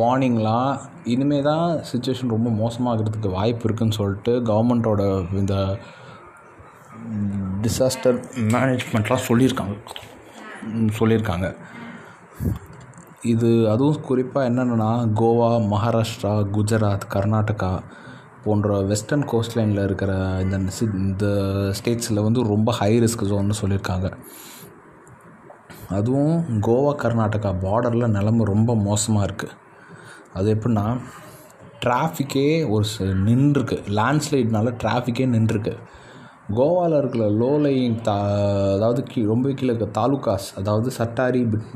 வார்னிங்லாம் 0.00 0.80
இனிமேல் 1.04 1.42
தான் 1.42 1.80
சுச்சுவேஷன் 1.92 2.34
ரொம்ப 2.36 2.50
மோசமாகிறதுக்கு 2.62 3.30
வாய்ப்பு 3.30 3.68
இருக்குதுன்னு 3.68 3.98
சொல்லிட்டு 4.00 4.32
கவர்மெண்ட்டோட 4.50 5.02
இந்த 5.32 5.78
டிசாஸ்டர் 7.64 8.18
மேனேஜ்மெண்ட்லாம் 8.54 9.26
சொல்லியிருக்காங்க. 9.28 9.76
சொல்லியிருக்காங்க. 10.98 11.48
இது 13.22 13.70
அதுவும் 13.70 14.00
குறிப்பாக 14.00 14.48
என்னென்னா 14.50 14.90
கோவா 15.20 15.48
மகாராஷ்டிரா 15.72 16.32
குஜராத் 16.56 17.06
கர்நாடகா 17.12 17.82
போன்ற 18.44 18.80
வெஸ்டர்ன் 18.80 19.24
கோஸ்ட் 19.24 19.56
லைனில் 19.56 19.84
இருக்கிற 19.84 20.38
இந்த 20.40 20.58
இந்த 20.92 21.26
ஸ்டேட்ஸில் 21.78 22.22
வந்து 22.22 22.42
ரொம்ப 22.42 22.72
ஹை 22.72 23.00
ரிஸ்க் 23.00 23.24
ஜோன்னு 23.24 23.58
சொல்லியிருக்காங்க. 23.62 24.12
அதுவும் 25.88 26.36
கோவா 26.60 26.92
கர்நாடகா 27.02 27.50
பார்டரில் 27.64 28.08
நிலமை 28.08 28.44
ரொம்ப 28.44 28.76
மோசமாக 28.76 29.26
இருக்குது 29.26 29.56
அது 30.34 30.54
எப்படின்னா 30.54 31.00
டிராஃபிக்கே 31.84 32.68
ஒரு 32.68 32.84
நின்றுருக்கு. 33.00 33.76
லேண்ட்ஸ்லைட்னால 33.98 34.72
டிராஃபிக்கே 34.82 35.26
நின்றுருக்கு. 35.34 35.74
கோவாவில் 36.54 36.98
இருக்கிற 36.98 37.30
லோ 37.30 37.60
தா 38.02 38.16
அதாவது 38.74 39.02
கீ 39.02 39.24
ரொம்ப 39.24 39.50
கீழே 39.50 39.74
இருக்க 39.74 40.00
தாலுகாஸ் 40.00 40.54
அதாவது 40.56 40.90
சட்டாரி 40.90 41.44
பிட் 41.44 41.70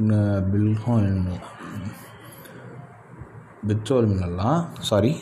பில்ஹோன் 0.52 1.28
பிட்சோல் 3.66 4.06
மின்னெல்லாம் 4.06 4.64
சாரி 4.80 5.16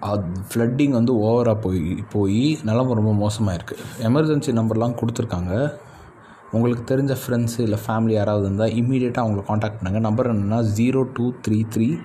அது 0.00 0.22
ஃப்ளட்டிங் 0.52 0.90
வந்து 0.90 1.12
ஓவராக 1.12 1.60
போய் 1.60 2.04
போய் 2.12 2.58
நிலம 2.64 2.94
ரொம்ப 2.94 3.12
மோசமாக 3.12 3.58
இருக்குது 3.58 3.82
எமர்ஜென்சி 3.98 4.52
நம்பர்லாம் 4.52 4.96
கொடுத்துருக்காங்க. 5.00 5.72
உங்களுக்கு 6.52 6.94
தெரிஞ்ச 6.94 7.12
ஃப்ரெண்ட்ஸு 7.12 7.58
இல்லை 7.58 7.78
ஃபேமிலி 7.86 8.12
யாராவது 8.12 8.44
இருந்தால் 8.44 8.70
இம்மீடியட்டாக 8.70 9.26
அவங்கள 9.26 9.44
காண்டாக்ட் 9.46 9.78
பண்ணுங்கள் 9.78 10.00
நம்பர் 10.00 10.26
என்னென்னா 10.26 10.62
zero 10.62 11.10
two 11.12 11.32
three 11.46 11.64
three 11.74 11.98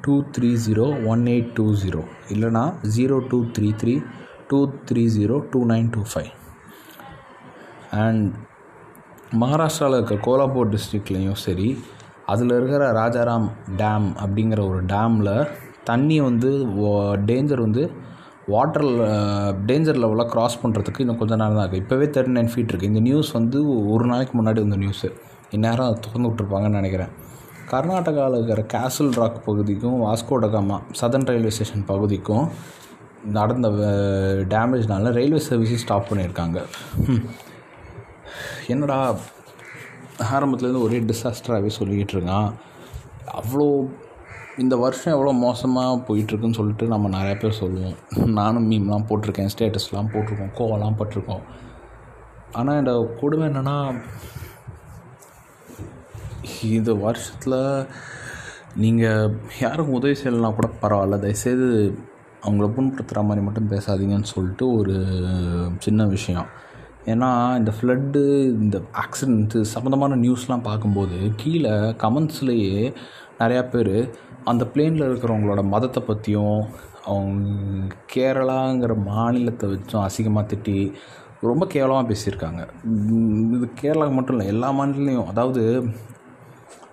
two 0.00 0.24
three 0.38 0.56
zero 0.56 1.06
one 1.06 1.26
eight 1.26 1.52
two 1.54 1.74
zero 1.74 2.02
இல்லைனா 2.28 2.72
zero 2.96 3.18
two 3.28 3.44
three 3.58 3.72
three 3.72 4.02
two 4.50 4.60
three 4.90 5.06
zero 5.08 5.36
two 5.52 5.60
nine 5.64 5.88
two 5.94 6.02
five 6.12 6.30
and 7.92 8.24
மகாராஷ்டிராவில் 9.34 9.96
இருக்க 9.96 10.14
கோலாப்பூர் 10.14 10.68
டிஸ்ட்ரிக்ட்லேயும் 10.68 11.40
சரி 11.44 11.68
அதில் 12.26 12.50
இருக்கிற 12.50 12.92
ராஜாராம் 12.92 13.48
டேம் 13.76 14.08
அப்படிங்கிற 14.20 14.68
ஒரு 14.68 14.80
டேமில் 14.86 15.32
தண்ணி 15.84 16.20
வந்து 16.20 16.50
டேஞ்சர் 17.24 17.60
வந்து 17.60 17.82
வாட்டர் 18.48 18.86
டேஞ்சர் 19.66 19.98
லெவலாக 19.98 20.28
க்ராஸ் 20.32 20.60
பண்ணுறதுக்கு 20.62 21.00
இன்னும் 21.00 21.18
கொஞ்சம் 21.18 21.38
நேரம் 21.38 21.54
தான் 21.54 21.64
இருக்குது 21.64 21.82
இப்போவே 21.84 22.06
தேர்ட்டி 22.10 22.34
நைன் 22.36 22.46
ஃபீட் 22.46 22.70
இருக்குது 22.70 22.90
இந்த 22.90 23.00
நியூஸ் 23.00 23.30
வந்து 23.32 23.58
ஒரு 23.92 24.04
நாளைக்கு 24.04 24.34
முன்னாடி 24.38 24.60
வந்த 24.60 24.76
நியூஸு 24.76 25.08
இந்நேரம் 25.50 25.86
அதை 25.86 25.98
திறந்து 26.00 26.28
விட்ருப்பாங்கன்னு 26.28 26.80
நினைக்கிறேன். 26.80 27.12
கர்நாடகாவில் 27.70 28.36
இருக்கிற 28.36 28.62
கேசல் 28.72 29.12
ராக் 29.12 29.44
பகுதிக்கும் 29.44 29.98
வாஸ்கோடகாமா 30.04 30.76
சதர்ன் 31.00 31.26
ரயில்வே 31.26 31.50
ஸ்டேஷன் 31.50 31.84
பகுதிக்கும் 31.86 32.46
நடந்த 33.36 33.68
டேமேஜ்னால 34.52 35.12
ரயில்வே 35.16 35.40
சர்வீஸும் 35.48 35.82
ஸ்டாப் 35.84 36.08
பண்ணியிருக்காங்க. 36.10 36.58
என்னடா 38.74 38.98
ஆரம்பத்துலேருந்து 40.34 40.86
ஒரே 40.86 40.98
டிசாஸ்டராகவே 41.10 41.70
சொல்லிக்கிட்டு 41.78 42.14
இருக்கான். 42.16 42.50
அவ்வளோ 43.40 43.66
இந்த 44.62 44.74
வருஷம் 44.76 45.14
எவ்வளோ 45.16 45.32
மோசமாக 45.46 45.98
போயிட்டுருக்குன்னு 46.08 46.58
சொல்லிட்டு 46.58 46.86
நம்ம 46.92 47.10
நிறையா 47.16 47.36
பேர் 47.42 47.60
சொல்லுவோம். 47.60 47.98
நானும் 48.38 48.68
மீம்லாம் 48.70 49.06
போட்டிருக்கேன் 49.10 49.52
ஸ்டேட்டஸ்லாம் 49.54 50.12
போட்டிருக்கோம் 50.14 50.54
கோவெல்லாம் 50.58 50.98
பட்டிருக்கோம். 51.00 51.44
ஆனால் 52.60 52.80
இந்த 52.82 52.92
கொடுமை 53.20 53.44
என்னென்னா 53.50 53.76
இந்த 56.76 56.92
வருஷத்தில் 57.04 57.58
நீங்கள் 58.82 59.36
யாருக்கும் 59.60 59.98
உதவி 59.98 60.16
செய்யலைனா 60.20 60.50
கூட 60.58 60.68
பரவாயில்ல. 60.82 61.18
தயவுசெய்து 61.24 61.68
அவங்கள 62.44 62.66
புண்படுத்துகிற 62.76 63.22
மாதிரி 63.28 63.44
மட்டும் 63.46 63.70
பேசாதீங்கன்னு 63.72 64.32
சொல்லிட்டு 64.34 64.66
ஒரு 64.78 64.96
சின்ன 65.86 66.06
விஷயம். 66.16 66.48
ஏன்னா 67.12 67.28
இந்த 67.58 67.72
ஃப்ளட்டு 67.76 68.20
இந்த 68.64 68.78
ஆக்சிடென்ட்டு 69.02 69.60
சம்மந்தமான 69.74 70.16
நியூஸ்லாம் 70.24 70.66
பார்க்கும்போது 70.68 71.18
கீழே 71.42 71.74
கமெண்ட்ஸ்லேயே 72.02 72.76
நிறையா 73.40 73.62
பேர் 73.74 73.94
அந்த 74.50 74.64
பிளேனில் 74.72 75.08
இருக்கிறவங்களோட 75.08 75.62
மதத்தை 75.74 76.00
பற்றியும் 76.02 76.60
அவங்க 77.12 77.94
கேரளாங்கிற 78.14 78.94
மாநிலத்தை 79.10 79.66
வச்சும் 79.70 80.04
அசிங்கமாக 80.06 80.44
திட்டி 80.52 80.76
ரொம்ப 81.48 81.64
கேவலமாக 81.74 82.06
பேசியிருக்காங்க. 82.08 82.62
இது 83.56 83.66
கேரளாவுக்கு 83.82 84.18
மட்டும் 84.18 84.36
இல்லை 84.36 84.46
எல்லா 84.54 84.68
மாநிலத்துலேயும். 84.78 85.30
அதாவது 85.32 85.62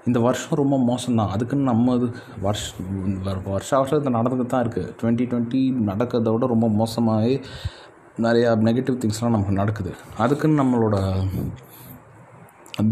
இந்த 0.07 0.19
வருஷம் 0.25 0.59
ரொம்ப 0.61 0.75
மோசம்தான். 0.89 1.31
அதுக்குன்னு 1.35 1.69
நம்ம 1.71 1.95
இது 1.99 2.07
வருஷம் 2.45 2.75
வருஷ 3.51 3.69
வருஷம் 3.77 3.99
இது 4.01 4.15
நடந்துக்கிட்டு 4.17 4.51
தான் 4.53 4.65
இருக்குது 4.65 4.93
டுவெண்ட்டி 4.99 5.25
டுவெண்ட்டி 5.31 5.61
நடக்கிறத 5.89 6.33
விட 6.33 6.47
ரொம்ப 6.53 6.67
மோசமாகவே 6.81 7.33
நிறையா 8.25 8.51
நெகட்டிவ் 8.67 8.99
திங்ஸ்லாம் 9.01 9.35
நமக்கு 9.35 9.59
நடக்குது. 9.61 9.91
அதுக்குன்னு 10.17 10.61
நம்மளோட 10.61 10.97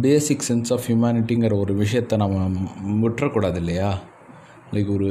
பேசிக் 0.01 0.45
சென்ஸ் 0.49 0.71
ஆஃப் 0.73 0.85
ஹியூமனிட்டிங்கிற 0.87 1.55
ஒரு 1.63 1.73
விஷயத்த 1.81 2.17
நம்ம 2.21 3.07
விட்டுறக்கூடாது 3.07 3.59
இல்லையா? 3.63 3.89
லைக் 4.73 4.91
ஒரு 4.95 5.07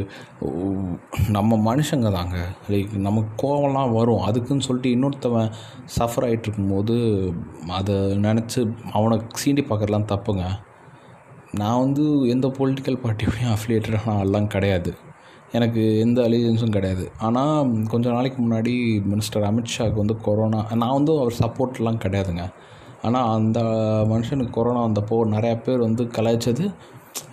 நம்ம 1.37 1.59
மனுஷங்க 1.67 2.09
தாங்க. 2.17 2.39
லைக் 2.71 2.93
நமக்கு 3.07 3.33
கோவம்லாம் 3.43 3.93
வரும். 3.93 4.25
அதுக்குன்னு 4.29 4.67
சொல்லிட்டு 4.67 4.95
இன்னொருத்தவன் 4.97 5.51
சஃபர் 5.97 6.27
ஆகிட்டு 6.29 6.47
இருக்கும்போது 6.49 6.97
அதை 7.79 7.97
நினச்சி 8.27 8.63
அவனை 8.93 9.19
சீண்டி 9.43 9.65
பார்க்கறதுலாம் 9.71 10.11
தப்புங்க. 10.15 10.45
நான் 11.63 11.83
வந்து 11.85 12.05
எந்த 12.35 12.47
பொலிட்டிக்கல் 12.59 13.01
பார்ட்டியோடையும் 13.03 13.53
அஃபிலியேட்டடான 13.55 14.21
எல்லாம் 14.27 14.53
கிடையாது. 14.55 14.91
எனக்கு 15.57 15.83
எந்த 16.05 16.19
அலிஜென்ஸும் 16.29 16.75
கிடையாது. 16.77 17.05
ஆனால் 17.27 17.73
கொஞ்சம் 17.93 18.15
நாளைக்கு 18.17 18.39
முன்னாடி 18.45 18.73
மினிஸ்டர் 19.11 19.47
அமித்ஷாவுக்கு 19.51 20.03
வந்து 20.03 20.17
கொரோனா 20.27 20.61
நான் 20.83 20.97
வந்து 20.99 21.13
அவர் 21.23 21.41
சப்போர்ட்லாம் 21.43 22.03
கிடையாதுங்க. 22.05 22.45
ஆனால் 23.07 23.31
அந்த 23.39 23.61
மனுஷனுக்கு 24.13 24.57
கொரோனா 24.59 24.83
வந்தப்போ 24.89 25.17
நிறையா 25.35 25.57
பேர் 25.67 25.87
வந்து 25.87 26.05
கலாய்ச்சது 26.17 26.67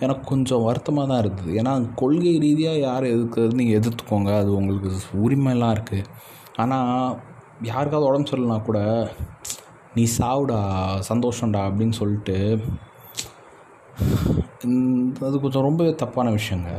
எனக்கு 0.04 0.24
கொஞ்சம் 0.32 0.64
வருத்தமாக 0.68 1.06
தான் 1.10 1.22
இருந்தது. 1.24 1.50
ஏன்னா 1.60 1.72
கொள்கை 2.00 2.34
ரீதியாக 2.44 2.84
யார் 2.88 3.04
எதுக்குறது 3.14 3.58
நீங்கள் 3.60 3.78
எதிர்த்துக்கோங்க. 3.80 4.30
அது 4.42 4.50
உங்களுக்கு 4.60 4.90
உரிமையெல்லாம் 5.24 5.74
இருக்குது 5.76 6.08
ஆனால் 6.62 7.16
யாருக்காவது 7.70 8.08
உடம்பு 8.10 8.32
சொல்லலாம் 8.32 8.66
கூட 8.68 8.78
நீ 9.96 10.04
சாவுடா 10.18 10.60
சந்தோஷம்டா 11.10 11.60
அப்படின்னு 11.68 11.96
சொல்லிட்டு 12.00 12.36
அது 15.26 15.36
கொஞ்சம் 15.44 15.66
ரொம்பவே 15.68 15.92
தப்பான 16.02 16.30
விஷயங்க. 16.38 16.70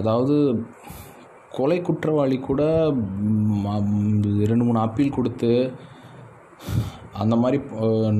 அதாவது 0.00 0.36
கொலை 1.56 1.78
குற்றவாளி 1.86 2.36
கூட 2.48 2.62
ரெண்டு 4.50 4.64
மூணு 4.66 4.78
அப்பீல் 4.86 5.16
கொடுத்து 5.18 5.52
அந்த 7.22 7.34
மாதிரி 7.42 7.58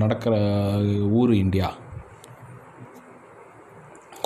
நடக்கிற 0.02 0.34
ஊர் 1.20 1.32
இந்தியா. 1.44 1.68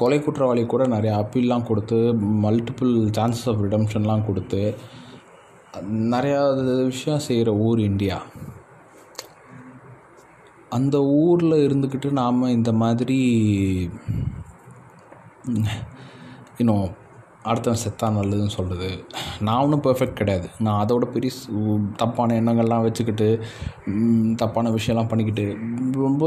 கொலை 0.00 0.18
குற்றவாளி 0.26 0.62
கூட 0.72 0.83
நிறைய 0.94 1.14
அப்பீல்லாம் 1.22 1.66
கொடுத்து 1.70 1.98
மல்டிபிள் 2.44 2.92
சான்சஸ் 3.16 3.48
ஆஃப் 3.53 3.62
ரிடம்ஷன்லாம் 3.64 4.26
கொடுத்து 4.29 4.62
நிறையா 6.12 6.40
விஷயம் 6.92 7.24
செய்கிற 7.26 7.50
ஊர் 7.68 7.81
இந்தியா. 7.90 8.18
அந்த 10.76 10.96
ஊரில் 11.22 11.62
இருந்துக்கிட்டு 11.66 12.09
நாம் 12.20 12.54
இந்த 12.56 12.70
மாதிரி 12.83 13.18
இன்னும் 16.62 16.88
அடுத்தவன் 17.50 17.83
செத்தா 17.83 18.06
நல்லதுன்னு 18.16 18.56
சொல்கிறது 18.56 18.88
நான் 19.46 19.62
ஒன்றும் 19.64 19.85
பெர்ஃபெக்ட் 19.87 20.18
கிடையாது. 20.20 20.48
நான் 20.64 20.80
அதோட 20.83 21.04
பெரிய 21.14 21.30
தப்பான 22.00 22.35
எண்ணங்கள்லாம் 22.40 22.85
வச்சுக்கிட்டு 22.87 23.28
தப்பான 24.42 24.70
விஷயம்லாம் 24.76 25.11
பண்ணிக்கிட்டு 25.12 25.46
ரொம்ப 26.04 26.24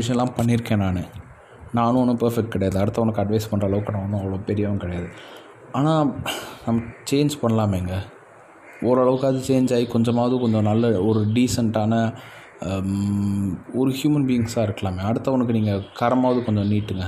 விஷயம்லாம் 0.00 0.36
பண்ணியிருக்கேன் 0.38 0.82
நான். 0.84 1.00
நானும் 1.78 2.00
ஒன்றும் 2.02 2.22
பர்ஃபெக்ட் 2.24 2.54
கிடையாது. 2.54 2.78
அடுத்தவனுக்கு 2.82 3.22
அட்வைஸ் 3.22 3.50
பண்ணுற 3.52 3.68
அளவுக்கு 3.70 3.94
நான் 3.94 4.04
ஒன்றும் 4.06 4.22
அவ்வளோ 4.22 4.40
பெரியவன் 4.48 4.82
கிடையாது. 4.84 5.08
ஆனால் 5.78 6.10
நம்ம 6.66 6.80
சேஞ்ச் 7.10 7.40
பண்ணலாமேங்க. 7.42 7.94
ஓரளவுக்கு 8.88 9.26
அது 9.30 9.40
சேஞ்ச் 9.48 9.72
ஆகி 9.74 9.86
கொஞ்சமாவது 9.94 10.34
கொஞ்சம் 10.44 10.68
நல்ல 10.70 10.90
ஒரு 11.08 11.20
டீசெண்டான 11.36 11.94
ஒரு 13.80 13.90
ஹியூமன் 13.98 14.26
பீயிங்ஸாக 14.28 14.66
இருக்கலாமே. 14.68 15.02
அடுத்தவனுக்கு 15.10 15.56
நீங்கள் 15.58 15.82
கரமாவது 16.00 16.40
கொஞ்சம் 16.46 16.70
நீட்டுங்க. 16.72 17.06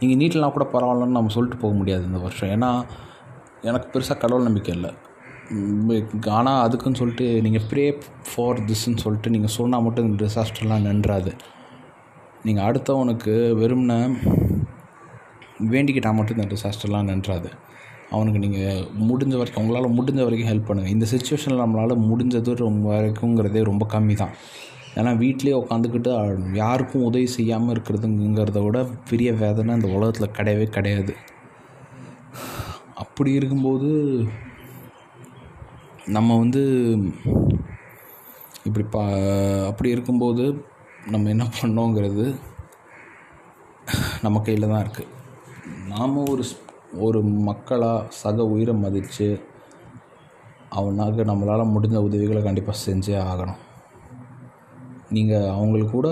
நீங்கள் 0.00 0.18
நீட்டலாம் 0.22 0.54
கூட 0.56 0.66
பரவாயில்லன்னு 0.74 1.16
நம்ம 1.18 1.32
சொல்லிட்டு 1.36 1.58
போக 1.64 1.74
முடியாது 1.80 2.04
இந்த 2.10 2.20
வருஷம். 2.26 2.52
ஏன்னா 2.56 2.70
எனக்கு 3.70 3.88
பெருசாக 3.94 4.18
கடவுள் 4.22 4.48
நம்பிக்கை 4.48 4.72
இல்லை. 4.76 4.90
ஆனால் 6.38 6.60
அதுக்குன்னு 6.66 7.00
சொல்லிட்டு 7.00 7.26
நீங்கள் 7.46 7.64
ப்ரே 7.70 7.84
ஃபார் 8.28 8.60
திஸ்ன்னு 8.68 9.02
சொல்லிட்டு 9.04 9.32
நீங்கள் 9.34 9.54
சொன்னால் 9.58 9.84
மட்டும் 9.86 10.06
இந்த 10.08 10.18
டிசாஸ்டர்லாம் 10.24 10.86
நின்றாது. 10.88 11.32
நீங்கள் 12.46 12.66
அடுத்தவனுக்கு 12.68 13.34
வெறும்ன 13.60 13.92
வேண்டிக்கிட்டால் 15.72 16.16
மட்டும் 16.18 16.38
இந்த 16.38 16.48
டிசாஸ்டர்லாம் 16.54 17.10
நின்றாது. 17.10 17.50
அவனுக்கு 18.14 18.40
நீங்கள் 18.44 18.80
முடிஞ்ச 19.10 19.34
வரைக்கும் 19.40 19.62
உங்களால் 19.62 19.94
முடிஞ்ச 19.98 20.20
வரைக்கும் 20.26 20.50
ஹெல்ப் 20.52 20.68
பண்ணுங்கள் 20.70 20.94
இந்த 20.94 21.06
சுச்சுவேஷனில் 21.12 21.62
நம்மளால் 21.64 22.02
முடிஞ்சது 22.10 22.52
ரொம்ப 22.66 22.86
வரைக்குங்கிறதே 22.94 23.62
ரொம்ப 23.70 23.84
கம்மி 23.94 24.14
தான் 24.22 24.34
ஏன்னா 24.98 25.10
வீட்டிலே 25.22 25.58
உட்காந்துக்கிட்டு 25.60 26.12
யாருக்கும் 26.62 27.06
உதவி 27.08 27.28
செய்யாமல் 27.36 27.72
இருக்கிறதுங்கிறத 27.74 28.60
விட 28.64 28.78
பெரிய 29.10 29.28
வேதனை 29.42 29.76
இந்த 29.78 29.88
உலகத்தில் 29.96 30.36
கிடையவே 30.38 30.66
கிடையாது. 30.76 31.12
அப்படி 33.02 33.30
இருக்கும்போது 33.38 33.90
நம்ம 36.16 36.36
வந்து 36.42 36.62
இப்படி 38.68 38.84
பா 38.94 39.02
அப்படி 39.70 39.88
இருக்கும்போது 39.94 40.44
நம்ம 41.12 41.30
என்ன 41.34 41.44
பண்ணோங்கிறது 41.58 42.26
நம்ம 44.24 44.40
கையில் 44.46 44.70
தான் 44.72 44.84
இருக்குது 44.84 45.10
நாம் 45.92 46.16
ஒரு 46.32 46.44
ஒரு 47.06 47.18
மக்களாக 47.48 48.06
சக 48.22 48.44
உயிரை 48.54 48.74
மதித்து 48.74 49.28
அவனாக 50.78 51.24
நம்மளால் 51.30 51.72
முடிஞ்ச 51.74 51.96
உதவிகளை 52.08 52.42
கண்டிப்பாக 52.42 52.82
செஞ்சே 52.86 53.16
ஆகணும். 53.30 53.60
நீங்கள் 55.16 55.48
அவங்களுக்கு 55.56 55.92
கூட 55.98 56.08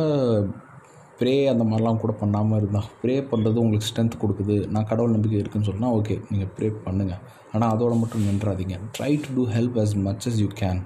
ப்ரே 1.19 1.35
அந்த 1.53 1.65
மாதிரிலாம் 1.71 2.01
கூட 2.03 2.13
பண்ணாமல் 2.21 2.59
இருந்தால் 2.61 2.87
ப்ரே 3.01 3.15
பண்ணுறது 3.31 3.59
உங்களுக்கு 3.63 3.89
ஸ்ட்ரென்த் 3.89 4.21
கொடுக்குது. 4.23 4.57
நான் 4.75 4.89
கடவுள் 4.91 5.15
நம்பிக்கை 5.17 5.39
இருக்குன்னு 5.43 5.69
சொன்னால் 5.71 5.95
ஓகே 5.99 6.15
நீங்கள் 6.31 6.51
ப்ரே 6.57 6.69
பண்ணுங்கள் 6.87 7.21
ஆனால் 7.55 7.71
அதோட 7.75 7.95
மட்டும் 8.03 8.27
நின்றாதீங்க. 8.31 8.77
Try 8.97 9.13
to 9.25 9.35
do 9.39 9.45
help 9.57 9.77
as 9.83 9.95
much 10.07 10.27
as 10.31 10.41
you 10.45 10.49
can 10.63 10.81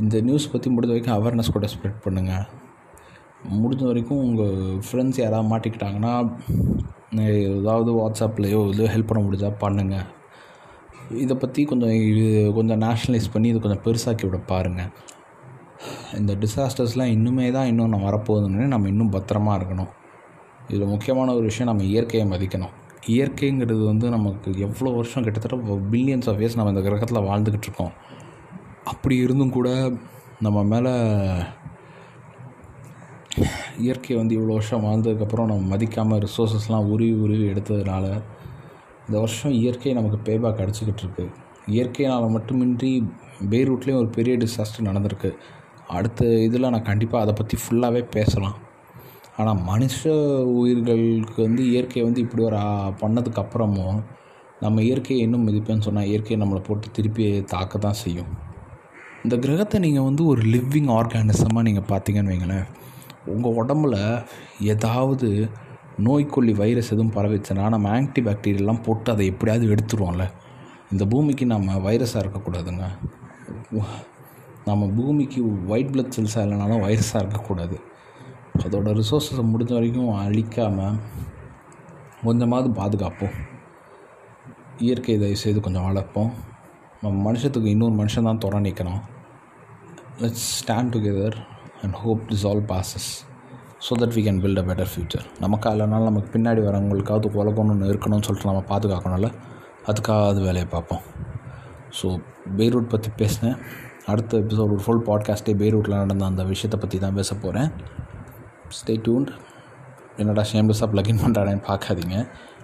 இந்த 0.00 0.16
நியூஸ் 0.28 0.50
பற்றி 0.52 0.68
முடிஞ்ச 0.74 0.92
வரைக்கும் 0.94 1.16
அவேர்னஸ் 1.18 1.54
கூட 1.56 1.68
ஸ்ப்ரெட் 1.74 2.00
பண்ணுங்கள் 2.04 2.46
முடிஞ்ச 3.60 3.82
வரைக்கும் 3.90 4.22
உங்கள் 4.26 4.56
ஃப்ரெண்ட்ஸ் 4.86 5.20
யாராவது 5.22 5.50
மாட்டிக்கிட்டாங்கன்னா 5.52 6.14
ஏதாவது 7.58 7.90
வாட்ஸ்அப்லேயோ 7.98 8.60
இல்லையோ 8.70 8.90
ஹெல்ப் 8.94 9.10
பண்ண 9.10 9.22
முடிஞ்சால் 9.26 9.60
பண்ணுங்கள் 9.62 10.08
இதை 11.24 11.34
பற்றி 11.36 11.60
கொஞ்சம் 11.70 11.94
இது 12.10 12.26
கொஞ்சம் 12.58 12.80
நேஷ்னலைஸ் 12.84 13.32
பண்ணி 13.34 13.48
இது 13.52 13.60
கொஞ்சம் 13.64 13.84
பெருசாக்கி 13.86 14.24
விட 14.26 14.38
பாருங்கள் 14.52 14.90
இந்த 16.14 16.32
டிசாஸ்டர்ஸ்லாம் 16.34 17.12
இன்னுமே 17.16 17.52
தான் 17.52 17.66
இன்னும் 17.66 17.88
நம்ம 17.88 18.10
வரப்போகுதுன்னு 18.10 18.66
நம்ம 18.66 18.88
இன்னும் 18.88 19.12
பத்திரமா 19.12 19.52
இருக்கணும். 19.58 19.90
இதில் 20.68 20.86
முக்கியமான 20.86 21.34
ஒரு 21.34 21.42
விஷயம் 21.42 21.76
நம்ம 21.76 21.90
இயற்கையை 21.90 22.30
மதிக்கணும். 22.30 22.74
இயற்கைங்கிறது 23.06 23.84
வந்து 23.84 24.08
நமக்கு 24.08 24.58
எவ்வளோ 24.58 24.90
வருஷம்? 24.94 25.22
கிட்டத்தட்ட 25.22 25.56
பில்லியன்ஸ் 25.92 26.28
ஆஃப் 26.30 26.40
இயர்ஸ் 26.40 26.56
நம்ம 26.56 26.72
இந்த 26.72 26.82
கிரகத்தில் 26.88 27.26
வாழ்ந்துக்கிட்டு 27.28 27.68
இருக்கோம். 27.68 27.92
அப்படி 28.84 29.16
இருந்தும் 29.16 29.50
கூட 29.50 29.92
நம்ம 30.40 30.64
மேலே 30.64 30.92
இயற்கை 33.78 34.16
வந்து 34.16 34.36
இவ்வளோ 34.38 34.54
வருஷம் 34.58 34.84
வாழ்ந்ததுக்கப்புறம் 34.84 35.46
நம்ம 35.46 35.76
மதிக்காமல் 35.76 36.26
ரிசோர்ஸஸ்லாம் 36.26 36.86
உருவி 36.86 37.12
உருவி 37.12 37.44
எடுத்ததுனால 37.52 38.04
இந்த 39.06 39.16
வருஷம் 39.18 39.52
இயற்கை 39.52 39.92
நமக்கு 39.92 40.18
பேபேக் 40.24 40.62
அடிச்சுக்கிட்டு 40.62 41.02
இருக்கு. 41.04 41.24
இயற்கையினால் 41.66 42.28
மட்டுமின்றி 42.28 43.08
பெய்ரூட்லேயும் 43.50 44.00
ஒரு 44.02 44.08
பெரிய 44.08 44.36
டிசாஸ்டர் 44.36 44.88
நடந்திருக்கு. 44.88 45.30
அடுத்த 45.96 46.26
இதில் 46.46 46.72
நான் 46.74 46.88
கண்டிப்பாக 46.88 47.24
அதை 47.24 47.32
பற்றி 47.38 47.56
ஃபுல்லாகவே 47.62 48.02
பேசலாம். 48.16 48.56
ஆனால் 49.40 49.60
மனுஷ 49.70 50.00
உயிர்களுக்கு 50.60 51.38
வந்து 51.46 51.62
இயற்கை 51.72 52.02
வந்து 52.06 52.20
இப்படி 52.24 52.42
ஒரு 52.48 52.58
பண்ணதுக்கப்புறமும் 53.02 54.00
நம்ம 54.64 54.82
இயற்கையை 54.88 55.20
இன்னும் 55.26 55.46
மதிப்பேன்னு 55.48 55.86
சொன்னால் 55.86 56.08
இயற்கையை 56.10 56.38
நம்மளை 56.42 56.60
போட்டு 56.66 56.86
திருப்பி 56.96 57.26
தாக்க 57.52 57.78
தான் 57.84 58.00
செய்யும். 58.02 58.30
இந்த 59.24 59.36
கிரகத்தை 59.44 59.78
நீங்கள் 59.84 60.06
வந்து 60.08 60.22
ஒரு 60.32 60.42
லிவ்விங் 60.54 60.90
ஆர்கானிசமாக 60.98 61.64
நீங்கள் 61.68 61.88
பார்த்தீங்கன்னு 61.92 62.32
வைங்களேன். 62.32 62.68
உங்கள் 63.34 63.56
உடம்புல 63.62 63.96
ஏதாவது 64.74 65.28
நோய்க்கொல்லி 66.06 66.52
வைரஸ் 66.60 66.92
எதுவும் 66.94 67.14
பரவிச்சுன்னா 67.16 67.64
நம்ம 67.74 67.88
ஆன்டி 67.96 68.20
பாக்டீரியெல்லாம் 68.28 68.84
போட்டு 68.86 69.08
அதை 69.14 69.24
எப்படியாவது 69.32 69.66
எடுத்துருவோம்ல. 69.74 70.26
இந்த 70.92 71.04
பூமிக்கு 71.12 71.44
நம்ம 71.54 71.74
வைரஸாக 71.86 72.22
இருக்கக்கூடாதுங்க. 72.24 72.86
நம்ம 74.68 74.86
பூமிக்கு 74.96 75.40
ஒயிட் 75.72 75.92
பிளட் 75.94 76.14
செல்ஸாக 76.16 76.44
இல்லைனாலும் 76.46 76.82
வைரஸாக 76.84 77.22
இருக்கக்கூடாது. 77.22 77.76
அதோடய 78.64 78.94
ரிசோர்ஸஸை 79.00 79.44
முடிஞ்ச 79.52 79.72
வரைக்கும் 79.72 80.10
அழிக்காமல் 80.24 80.98
கொஞ்சமாவது 82.24 82.68
பாதுகாப்போம். 82.80 83.36
இயற்கை 84.78 85.18
தயவு 85.18 85.42
செய்து 85.44 85.60
கொஞ்சம் 85.60 85.86
வளர்ப்போம். 85.88 86.30
நம்ம 87.02 87.32
மனுஷத்துக்கு 87.32 87.68
இன்னொரு 87.74 87.94
மனுஷன் 87.94 88.28
தான் 88.28 88.40
துற 88.44 88.56
நிற்கணும் 88.64 89.00
let's 90.22 90.46
stand 90.58 90.92
together 90.94 91.36
and 91.82 91.94
hope 91.94 92.22
this 92.30 92.44
all 92.48 92.64
passes 92.72 93.10
so 93.86 93.92
that 94.00 94.14
we 94.16 94.22
can 94.26 94.40
build 94.42 94.60
a 94.62 94.64
better 94.68 94.90
future 94.92 95.26
நமக்கு 95.38 95.70
இல்லைனாலும் 95.70 96.08
நமக்கு 96.08 96.28
பின்னாடி 96.34 96.60
வரவங்களுக்காவது 96.66 97.28
உலகணும்னு 97.40 97.86
இருக்கணும்னு 97.92 98.26
சொல்லிட்டு 98.26 98.50
நம்ம 98.50 98.64
பாதுகாக்கணும்ல? 98.72 99.30
அதுக்காவது 99.86 100.40
வேலையை 100.46 100.66
பார்ப்போம். 100.68 101.04
ஸோ 101.98 102.06
பெய்ரூட் 102.58 102.88
பற்றி 102.88 103.10
பேசினேன். 103.16 103.58
அடுத்த 104.10 104.38
எபிசோட் 104.38 104.72
ஒரு 104.72 104.82
ஃபுல் 104.84 105.04
பாட்காஸ்ட்டே 105.06 105.52
பெய்ரூட்டில் 105.60 106.00
நடந்த 106.02 106.24
அந்த 106.30 106.42
விஷயத்தை 106.52 106.78
பற்றி 106.80 106.98
தான் 106.98 107.18
பேச 107.18 107.34
போகிறேன் 107.34 107.68
ஸ்டே 108.78 108.94
டூன்ட் 109.06 109.30
என்னடா 110.16 110.42
ஷேம்லெஸ்ஸாக 110.52 110.88
ப்ளக்இன் 110.94 111.22
பண்ணுறானேன்னு 111.24 111.62
பார்க்காதீங்க. 111.68 112.16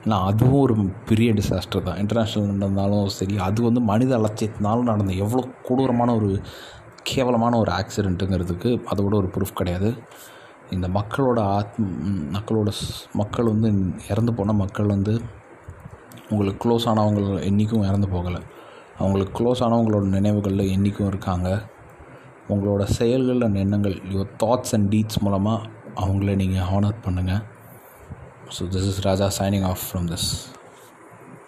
ஏன்னா 0.04 0.16
அதுவும் 0.30 0.60
ஒரு 0.60 0.74
பெரிய 1.08 1.28
டிசாஸ்டர் 1.32 1.86
தான். 1.86 1.98
இன்டர்நேஷ்னல் 2.02 2.50
நடந்தாலும் 2.52 3.06
சரி 3.18 3.36
அது 3.46 3.60
வந்து 3.62 3.80
மனித 3.90 4.12
அலட்சியத்தினாலும் 4.18 4.88
நடந்த 4.90 5.12
எவ்வளோ 5.24 5.42
கொடூரமான 5.62 6.10
ஒரு 6.14 6.30
கேவலமான 7.10 7.58
ஒரு 7.58 7.72
ஆக்சிடெண்ட்டுங்கிறதுக்கு 7.72 8.70
அதோட 8.92 9.14
ஒரு 9.20 9.30
ப்ரூஃப் 9.34 9.58
கிடையாது. 9.60 9.90
இந்த 10.70 10.86
மக்களோட 10.88 11.38
ஆத்ம 11.56 11.86
மக்களோட 12.36 12.70
மக்கள் 13.12 13.50
வந்து 13.52 13.68
இறந்து 14.10 14.32
போன 14.34 14.54
மக்கள் 14.62 14.92
வந்து 14.94 15.14
உங்களுக்கு 16.30 16.60
க்ளோஸ் 16.64 16.86
ஆனவங்க 16.90 17.20
என்றைக்கும் 17.48 17.86
இறந்து 17.88 18.08
போகலை. 18.14 18.40
அவங்களுக்கு 18.98 19.32
க்ளோஸ் 19.38 19.62
ஆனவங்களோட 19.66 20.06
நினைவுகளில் 20.18 20.70
என்றைக்கும் 20.74 21.06
இருக்காங்க. 21.06 21.48
உங்களோட 22.48 22.82
செயல்கள் 22.98 23.40
அண்ட் 23.40 23.56
எண்ணங்கள் 23.56 23.96
யுவர் 24.12 24.32
தாட்ஸ் 24.42 24.74
அண்ட் 24.76 24.88
டீட்ஸ் 24.94 25.22
மூலமாக 25.22 25.68
அவங்கள 26.02 26.34
நீங்கள் 26.36 26.68
ஹானர் 26.70 26.98
பண்ணுங்கள் 27.06 27.42
so 28.56 28.64
this 28.74 28.88
is 28.90 29.00
Raja 29.06 29.28
signing 29.38 29.66
off 29.70 29.84
from 29.86 30.06
this 30.12 30.28